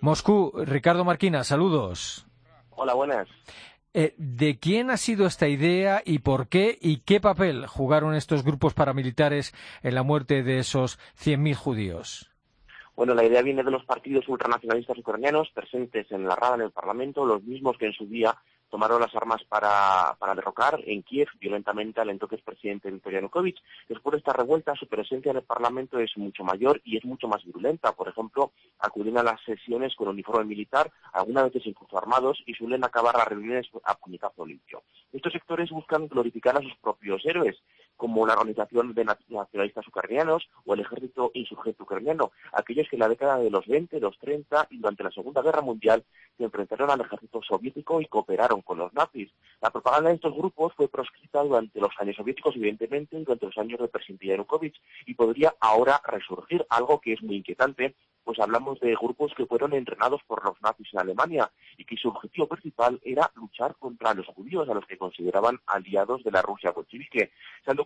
Moscú, 0.00 0.52
Ricardo 0.64 1.06
Marquina, 1.06 1.44
saludos. 1.44 2.26
Hola, 2.70 2.92
buenas. 2.92 3.28
Eh, 3.94 4.14
¿De 4.18 4.58
quién 4.58 4.90
ha 4.90 4.98
sido 4.98 5.26
esta 5.26 5.48
idea 5.48 6.02
y 6.04 6.18
por 6.18 6.48
qué 6.48 6.78
y 6.80 6.98
qué 6.98 7.18
papel 7.18 7.66
jugaron 7.66 8.14
estos 8.14 8.44
grupos 8.44 8.74
paramilitares 8.74 9.54
en 9.82 9.94
la 9.94 10.02
muerte 10.02 10.42
de 10.42 10.58
esos 10.58 10.98
100.000 11.18 11.54
judíos? 11.54 12.30
Bueno, 12.98 13.14
la 13.14 13.24
idea 13.24 13.42
viene 13.42 13.62
de 13.62 13.70
los 13.70 13.84
partidos 13.84 14.26
ultranacionalistas 14.26 14.98
ucranianos 14.98 15.48
presentes 15.54 16.10
en 16.10 16.26
la 16.26 16.34
Rada, 16.34 16.56
en 16.56 16.62
el 16.62 16.72
Parlamento, 16.72 17.24
los 17.24 17.44
mismos 17.44 17.78
que 17.78 17.86
en 17.86 17.92
su 17.92 18.06
día 18.06 18.36
tomaron 18.70 19.00
las 19.00 19.14
armas 19.14 19.40
para, 19.44 20.16
derrocar 20.34 20.80
en 20.84 21.04
Kiev 21.04 21.28
violentamente 21.38 22.00
al 22.00 22.10
entonces 22.10 22.42
presidente 22.42 22.90
Viktor 22.90 23.12
Yanukovych. 23.12 23.60
Después 23.88 24.14
de 24.14 24.18
esta 24.18 24.32
revuelta, 24.32 24.74
su 24.74 24.88
presencia 24.88 25.30
en 25.30 25.36
el 25.36 25.44
Parlamento 25.44 26.00
es 26.00 26.10
mucho 26.16 26.42
mayor 26.42 26.80
y 26.84 26.96
es 26.96 27.04
mucho 27.04 27.28
más 27.28 27.44
virulenta. 27.44 27.92
Por 27.92 28.08
ejemplo, 28.08 28.50
acuden 28.80 29.16
a 29.16 29.22
las 29.22 29.40
sesiones 29.44 29.94
con 29.94 30.08
uniforme 30.08 30.44
militar, 30.44 30.90
algunas 31.12 31.44
veces 31.44 31.68
incluso 31.68 31.96
armados, 31.96 32.42
y 32.46 32.54
suelen 32.54 32.82
acabar 32.82 33.14
las 33.14 33.28
reuniones 33.28 33.68
a 33.84 33.94
puñetazo 33.94 34.44
limpio. 34.44 34.82
Estos 35.12 35.32
sectores 35.32 35.70
buscan 35.70 36.08
glorificar 36.08 36.56
a 36.56 36.62
sus 36.62 36.74
propios 36.78 37.24
héroes 37.24 37.56
como 37.98 38.26
la 38.26 38.34
Organización 38.34 38.94
de 38.94 39.04
Nacionalistas 39.04 39.86
Ucranianos 39.86 40.48
o 40.64 40.72
el 40.72 40.80
Ejército 40.80 41.32
Insurgente 41.34 41.82
Ucraniano, 41.82 42.30
aquellos 42.52 42.88
que 42.88 42.96
en 42.96 43.00
la 43.00 43.08
década 43.08 43.38
de 43.38 43.50
los 43.50 43.66
20, 43.66 44.00
los 44.00 44.16
30 44.18 44.68
y 44.70 44.78
durante 44.78 45.04
la 45.04 45.10
Segunda 45.10 45.42
Guerra 45.42 45.60
Mundial 45.60 46.04
se 46.38 46.44
enfrentaron 46.44 46.90
al 46.90 47.00
ejército 47.00 47.42
soviético 47.42 48.00
y 48.00 48.06
cooperaron 48.06 48.62
con 48.62 48.78
los 48.78 48.94
nazis. 48.94 49.30
La 49.60 49.70
propaganda 49.70 50.10
de 50.10 50.14
estos 50.14 50.34
grupos 50.34 50.72
fue 50.74 50.88
proscrita 50.88 51.42
durante 51.42 51.80
los 51.80 51.90
años 51.98 52.16
soviéticos, 52.16 52.54
evidentemente, 52.54 53.18
y 53.18 53.24
durante 53.24 53.46
los 53.46 53.58
años 53.58 53.80
del 53.80 53.88
presidente 53.88 54.26
Yanukovych, 54.26 54.76
y 55.06 55.14
podría 55.14 55.54
ahora 55.60 56.00
resurgir, 56.06 56.64
algo 56.70 57.00
que 57.00 57.14
es 57.14 57.22
muy 57.22 57.36
inquietante, 57.36 57.96
pues 58.28 58.40
hablamos 58.40 58.78
de 58.80 58.94
grupos 58.94 59.32
que 59.34 59.46
fueron 59.46 59.72
entrenados 59.72 60.20
por 60.26 60.44
los 60.44 60.60
nazis 60.60 60.86
en 60.92 61.00
Alemania 61.00 61.50
y 61.78 61.86
que 61.86 61.96
su 61.96 62.08
objetivo 62.08 62.46
principal 62.46 63.00
era 63.02 63.32
luchar 63.34 63.74
contra 63.76 64.12
los 64.12 64.26
judíos, 64.26 64.68
a 64.68 64.74
los 64.74 64.84
que 64.84 64.98
consideraban 64.98 65.58
aliados 65.66 66.22
de 66.24 66.30
la 66.30 66.42
Rusia 66.42 66.72
bolchevique. 66.72 67.32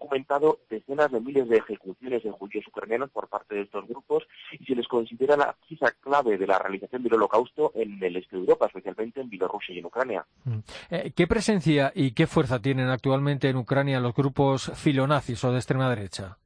Documentado 0.02 0.58
decenas 0.68 1.10
de 1.12 1.20
miles 1.20 1.48
de 1.48 1.58
ejecuciones 1.58 2.22
de 2.22 2.30
judíos 2.30 2.66
ucranianos 2.66 3.10
por 3.10 3.28
parte 3.28 3.54
de 3.54 3.62
estos 3.62 3.86
grupos 3.86 4.24
y 4.58 4.64
se 4.64 4.74
les 4.74 4.88
considera 4.88 5.36
la 5.36 5.54
pieza 5.68 5.92
clave 6.00 6.38
de 6.38 6.46
la 6.46 6.58
realización 6.58 7.02
del 7.02 7.14
holocausto 7.14 7.72
en 7.74 8.02
el 8.02 8.16
este 8.16 8.36
de 8.36 8.42
Europa, 8.42 8.66
especialmente 8.66 9.20
en 9.20 9.30
Bielorrusia 9.30 9.74
y 9.74 9.78
en 9.78 9.86
Ucrania. 9.86 10.26
Mm. 10.44 10.58
Eh, 10.90 11.12
¿Qué 11.14 11.26
presencia 11.26 11.92
y 11.94 12.12
qué 12.12 12.26
fuerza 12.26 12.60
tienen 12.60 12.88
actualmente 12.88 13.48
en 13.48 13.56
Ucrania 13.56 14.00
los 14.00 14.14
grupos 14.14 14.72
filonazis 14.74 15.42
o 15.44 15.52
de 15.52 15.58
extrema 15.58 15.88
derecha? 15.88 16.36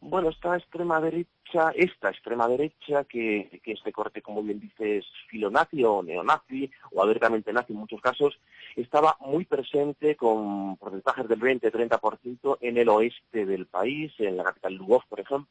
Bueno, 0.00 0.28
esta 0.28 0.56
extrema 0.56 1.00
derecha, 1.00 1.30
esta 1.76 2.10
extrema 2.10 2.48
derecha, 2.48 3.04
que, 3.04 3.60
que 3.62 3.72
es 3.72 3.82
de 3.84 3.92
corte, 3.92 4.22
como 4.22 4.42
bien 4.42 4.60
dices, 4.60 5.04
filonazi 5.28 5.84
o 5.84 6.02
neonazi, 6.02 6.70
o 6.92 7.02
abiertamente 7.02 7.52
nazi 7.52 7.72
en 7.72 7.78
muchos 7.78 8.00
casos, 8.00 8.38
estaba 8.76 9.16
muy 9.20 9.44
presente 9.44 10.16
con 10.16 10.76
porcentajes 10.76 11.28
del 11.28 11.40
20-30% 11.40 12.58
en 12.60 12.78
el 12.78 12.88
oeste 12.88 13.46
del 13.46 13.66
país, 13.66 14.12
en 14.18 14.36
la 14.36 14.44
capital 14.44 14.74
Lugov, 14.74 15.06
por 15.08 15.20
ejemplo, 15.20 15.48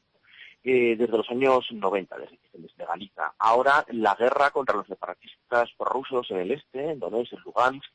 eh, 0.64 0.96
desde 0.98 1.18
los 1.18 1.30
años 1.30 1.66
90, 1.72 2.18
desde, 2.18 2.40
desde 2.54 2.86
Galicia. 2.86 3.34
Ahora, 3.40 3.86
la 3.90 4.16
guerra 4.16 4.52
contra 4.52 4.78
los 4.78 4.88
separatistas 4.88 5.70
rusos 5.80 6.30
en 6.32 6.38
el 6.38 6.52
este, 6.52 6.92
en 6.92 7.00
Donetsk, 7.00 7.34
en 7.34 7.40
Lugansk, 7.42 7.92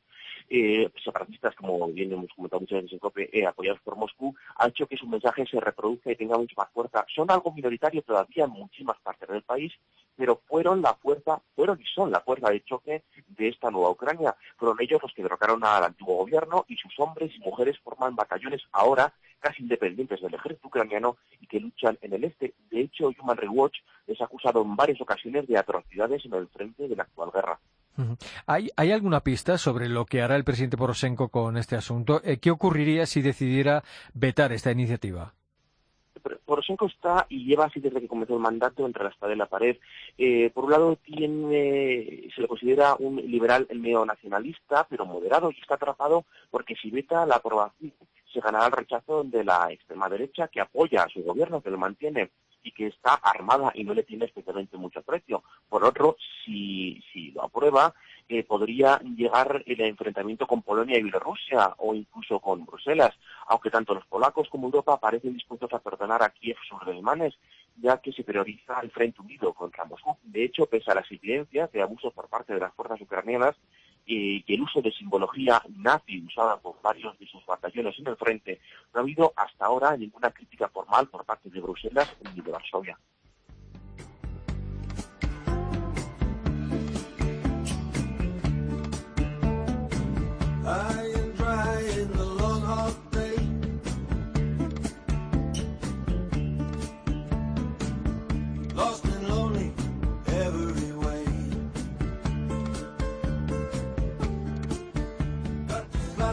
eh, 0.50 0.90
separatistas, 1.02 1.54
como 1.54 1.88
bien 1.88 2.12
hemos 2.12 2.32
comentado 2.34 2.61
muchas 2.61 2.78
veces 2.78 2.92
en 2.92 2.98
COPE, 2.98 3.30
eh, 3.32 3.46
apoyados 3.46 3.80
por 3.80 3.96
Moscú, 3.96 4.34
ha 4.56 4.68
hecho 4.68 4.87
que 4.87 4.96
su 4.96 5.06
mensaje 5.06 5.46
se 5.46 5.61
reproduzca 5.61 6.11
y 6.11 6.16
tenga 6.16 6.38
mucha 6.38 6.54
más 6.56 6.70
fuerza. 6.70 7.04
Son 7.14 7.30
algo 7.30 7.52
minoritario 7.52 8.02
todavía 8.02 8.44
en 8.44 8.50
muchísimas 8.50 8.98
partes 9.00 9.28
del 9.28 9.42
país, 9.42 9.72
pero 10.16 10.40
fueron 10.46 10.82
la 10.82 10.94
fuerza, 10.94 11.40
fueron 11.54 11.80
y 11.80 11.84
son 11.94 12.11
la 12.11 12.20
fuerza 12.20 12.50
de 12.50 12.64
choque 12.64 13.04
de 13.28 13.48
esta 13.48 13.70
nueva 13.70 13.90
Ucrania. 13.90 14.34
Fueron 14.56 14.76
ellos 14.80 15.00
los 15.02 15.12
que 15.14 15.22
derrocaron 15.22 15.64
al 15.64 15.84
antiguo 15.84 16.16
gobierno 16.16 16.64
y 16.68 16.76
sus 16.76 16.98
hombres 16.98 17.30
y 17.37 17.40
mujeres 17.40 17.78
forman 17.78 18.16
batallones 18.16 18.62
ahora 18.72 19.12
casi 19.40 19.62
independientes 19.62 20.20
del 20.20 20.34
ejército 20.34 20.66
ucraniano 20.68 21.16
y 21.40 21.46
que 21.46 21.61
luchan 21.61 21.98
en 22.02 22.14
el 22.14 22.24
este. 22.24 22.54
De 22.70 22.80
hecho, 22.80 23.12
Human 23.20 23.37
Rights 23.37 23.54
Watch 23.54 23.78
es 24.06 24.20
acusado 24.20 24.62
en 24.62 24.74
varias 24.74 25.00
ocasiones 25.00 25.46
de 25.46 25.56
atrocidades 25.56 26.24
en 26.24 26.34
el 26.34 26.48
frente 26.48 26.88
de 26.88 26.96
la 26.96 27.04
actual 27.04 27.30
guerra. 27.32 27.61
¿Hay, 28.46 28.92
alguna 28.92 29.20
pista 29.20 29.58
sobre 29.58 29.88
lo 29.88 30.04
que 30.04 30.22
hará 30.22 30.37
el 30.37 30.44
presidente 30.44 30.76
Poroshenko 30.76 31.28
con 31.28 31.56
este 31.56 31.76
asunto? 31.76 32.20
Eh, 32.24 32.38
¿Qué 32.38 32.50
ocurriría 32.50 33.06
si 33.06 33.22
decidiera 33.22 33.82
vetar 34.14 34.52
esta 34.52 34.70
iniciativa? 34.70 35.34
Poroshenko 36.44 36.87
está 36.87 37.26
y 37.28 37.44
lleva 37.44 37.66
así 37.66 37.80
desde 37.80 38.00
que 38.00 38.08
comenzó 38.08 38.34
el 38.34 38.40
mandato 38.40 38.87
entre 38.87 39.04
la 39.04 39.11
espada 39.11 39.34
y 39.34 39.37
la 39.37 39.46
pared. 39.46 39.76
Eh, 40.16 40.50
por 40.50 40.64
un 40.64 40.70
lado 40.70 40.96
tiene, 40.96 42.28
se 42.34 42.40
le 42.40 42.48
considera 42.48 42.94
un 42.98 43.16
liberal 43.16 43.66
neonacionalista, 43.72 44.87
pero 44.88 45.06
moderado 45.06 45.50
y 45.50 45.61
está 45.61 45.74
atrapado 45.74 46.24
porque 46.50 46.74
si 46.76 46.90
veta 46.90 47.26
la 47.26 47.37
aprobación 47.37 47.92
se 48.32 48.40
ganará 48.40 48.66
el 48.66 48.72
rechazo 48.72 49.24
de 49.24 49.42
la 49.42 49.72
extrema 49.72 50.08
derecha 50.08 50.48
que 50.48 50.61
apoya 50.61 51.02
a 51.02 51.08
su 51.08 51.22
gobierno, 51.22 51.62
que 51.62 51.70
lo 51.70 51.78
mantiene 51.78 52.30
y 52.62 52.72
que 52.72 52.88
está 52.88 53.14
armada 53.14 53.72
y 53.74 53.84
no 53.84 53.94
le 53.94 54.02
tiene 54.02 54.26
especialmente 54.26 54.76
mucho 54.76 55.02
precio. 55.02 55.42
Por 55.68 55.84
otro, 55.84 56.16
si, 56.44 57.02
si 57.12 57.30
lo 57.32 57.44
aprueba, 57.44 57.94
eh, 58.28 58.42
podría 58.44 58.98
llegar 58.98 59.62
el 59.66 59.80
enfrentamiento 59.80 60.46
con 60.46 60.62
Polonia 60.62 60.98
y 60.98 61.02
Bielorrusia 61.02 61.74
o 61.78 61.94
incluso 61.94 62.40
con 62.40 62.64
Bruselas, 62.66 63.14
aunque 63.46 63.70
tanto 63.70 63.94
los 63.94 64.06
polacos 64.06 64.48
como 64.50 64.66
Europa 64.66 65.00
parecen 65.00 65.34
dispuestos 65.34 65.72
a 65.72 65.78
perdonar 65.78 66.22
a 66.22 66.30
Kiev 66.30 66.56
sus 66.68 66.80
alemanes 66.82 67.34
ya 67.80 67.98
que 67.98 68.12
se 68.12 68.24
prioriza 68.24 68.80
el 68.80 68.90
Frente 68.90 69.20
Unido 69.22 69.52
contra 69.52 69.84
Moscú. 69.84 70.16
De 70.24 70.44
hecho, 70.44 70.66
pese 70.66 70.90
a 70.90 70.94
las 70.94 71.10
evidencias 71.10 71.70
de 71.72 71.82
abusos 71.82 72.12
por 72.12 72.28
parte 72.28 72.54
de 72.54 72.60
las 72.60 72.74
fuerzas 72.74 73.00
ucranianas 73.00 73.56
y 74.08 74.42
el 74.54 74.62
uso 74.62 74.80
de 74.80 74.90
simbología 74.90 75.62
nazi 75.76 76.24
usada 76.24 76.56
por 76.56 76.80
varios 76.80 77.18
de 77.18 77.26
sus 77.26 77.44
batallones 77.44 77.98
en 77.98 78.06
el 78.06 78.16
frente, 78.16 78.60
no 78.94 79.00
ha 79.00 79.02
habido 79.02 79.34
hasta 79.36 79.66
ahora 79.66 79.96
ninguna 79.96 80.30
crítica 80.30 80.68
formal 80.68 81.08
por 81.08 81.26
parte 81.26 81.50
de 81.50 81.60
Bruselas 81.60 82.16
ni 82.34 82.40
de 82.40 82.50
Varsovia. 82.50 82.98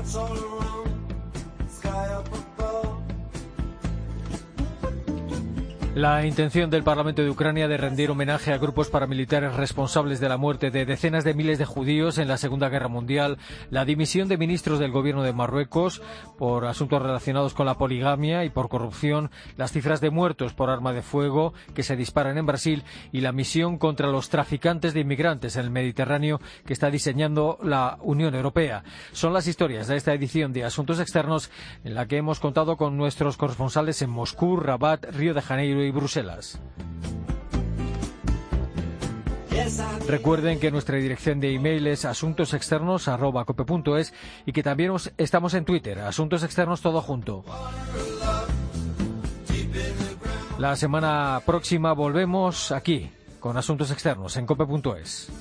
that's 0.06 0.16
alright. 0.18 0.55
La 5.96 6.26
intención 6.26 6.70
del 6.70 6.84
Parlamento 6.84 7.22
de 7.22 7.30
Ucrania 7.30 7.70
de 7.70 7.78
rendir 7.78 8.12
homenaje 8.12 8.52
a 8.52 8.58
grupos 8.58 8.90
paramilitares 8.90 9.56
responsables 9.56 10.20
de 10.20 10.28
la 10.28 10.36
muerte 10.36 10.70
de 10.70 10.86
decenas 10.86 11.24
de 11.24 11.34
miles 11.34 11.58
de 11.58 11.64
judíos 11.64 12.18
en 12.18 12.28
la 12.28 12.36
Segunda 12.36 12.68
Guerra 12.68 12.90
Mundial, 12.90 13.38
la 13.70 13.86
dimisión 13.86 14.28
de 14.28 14.38
ministros 14.38 14.80
del 14.80 14.92
gobierno 14.92 15.24
de 15.24 15.32
Marruecos 15.32 16.02
por 16.38 16.66
asuntos 16.66 17.02
relacionados 17.02 17.54
con 17.54 17.66
la 17.66 17.78
poligamia 17.78 18.44
y 18.44 18.50
por 18.50 18.68
corrupción, 18.68 19.32
las 19.56 19.72
cifras 19.72 20.02
de 20.02 20.10
muertos 20.10 20.54
por 20.54 20.70
arma 20.70 20.92
de 20.92 21.02
fuego 21.02 21.54
que 21.74 21.84
se 21.84 21.96
disparan 21.96 22.38
en 22.38 22.46
Brasil 22.46 22.84
y 23.14 23.22
la 23.22 23.32
misión 23.32 23.78
contra 23.78 24.10
los 24.10 24.28
traficantes 24.28 24.94
de 24.94 25.00
inmigrantes 25.00 25.56
en 25.56 25.64
el 25.64 25.72
Mediterráneo 25.72 26.42
que 26.66 26.74
está 26.74 26.92
diseñando 26.92 27.58
la 27.64 28.00
Unión 28.02 28.36
Europea. 28.36 28.84
Son 29.14 29.32
las 29.32 29.48
historias 29.48 29.88
de 29.88 29.96
esta 29.96 30.14
edición 30.14 30.52
de 30.52 30.66
Asuntos 30.66 31.00
Externos 31.00 31.50
en 31.86 31.96
la 31.96 32.06
que 32.06 32.18
hemos 32.18 32.42
contado 32.42 32.76
con 32.76 32.98
nuestros 32.98 33.38
corresponsales 33.38 34.02
en 34.02 34.10
Moscú, 34.10 34.58
Rabat, 34.58 35.06
Río 35.14 35.34
de 35.34 35.42
Janeiro 35.42 35.85
y 35.86 35.92
Bruselas. 35.92 36.60
Recuerden 40.08 40.60
que 40.60 40.70
nuestra 40.70 40.98
dirección 40.98 41.40
de 41.40 41.52
email 41.54 41.88
es 41.88 42.06
asuntosexternos.cope.es 42.06 44.14
y 44.46 44.52
que 44.52 44.62
también 44.62 44.92
estamos 45.18 45.56
en 45.56 45.66
Twitter, 45.66 45.98
Asuntos 46.00 46.44
Externos 46.44 46.82
todo 46.82 47.02
junto. 47.02 47.44
La 50.60 50.76
semana 50.76 51.42
próxima 51.46 51.94
volvemos 51.94 52.72
aquí 52.72 53.10
con 53.40 53.58
Asuntos 53.58 53.90
Externos 53.92 54.38
en 54.38 54.46
cope.es. 54.46 55.32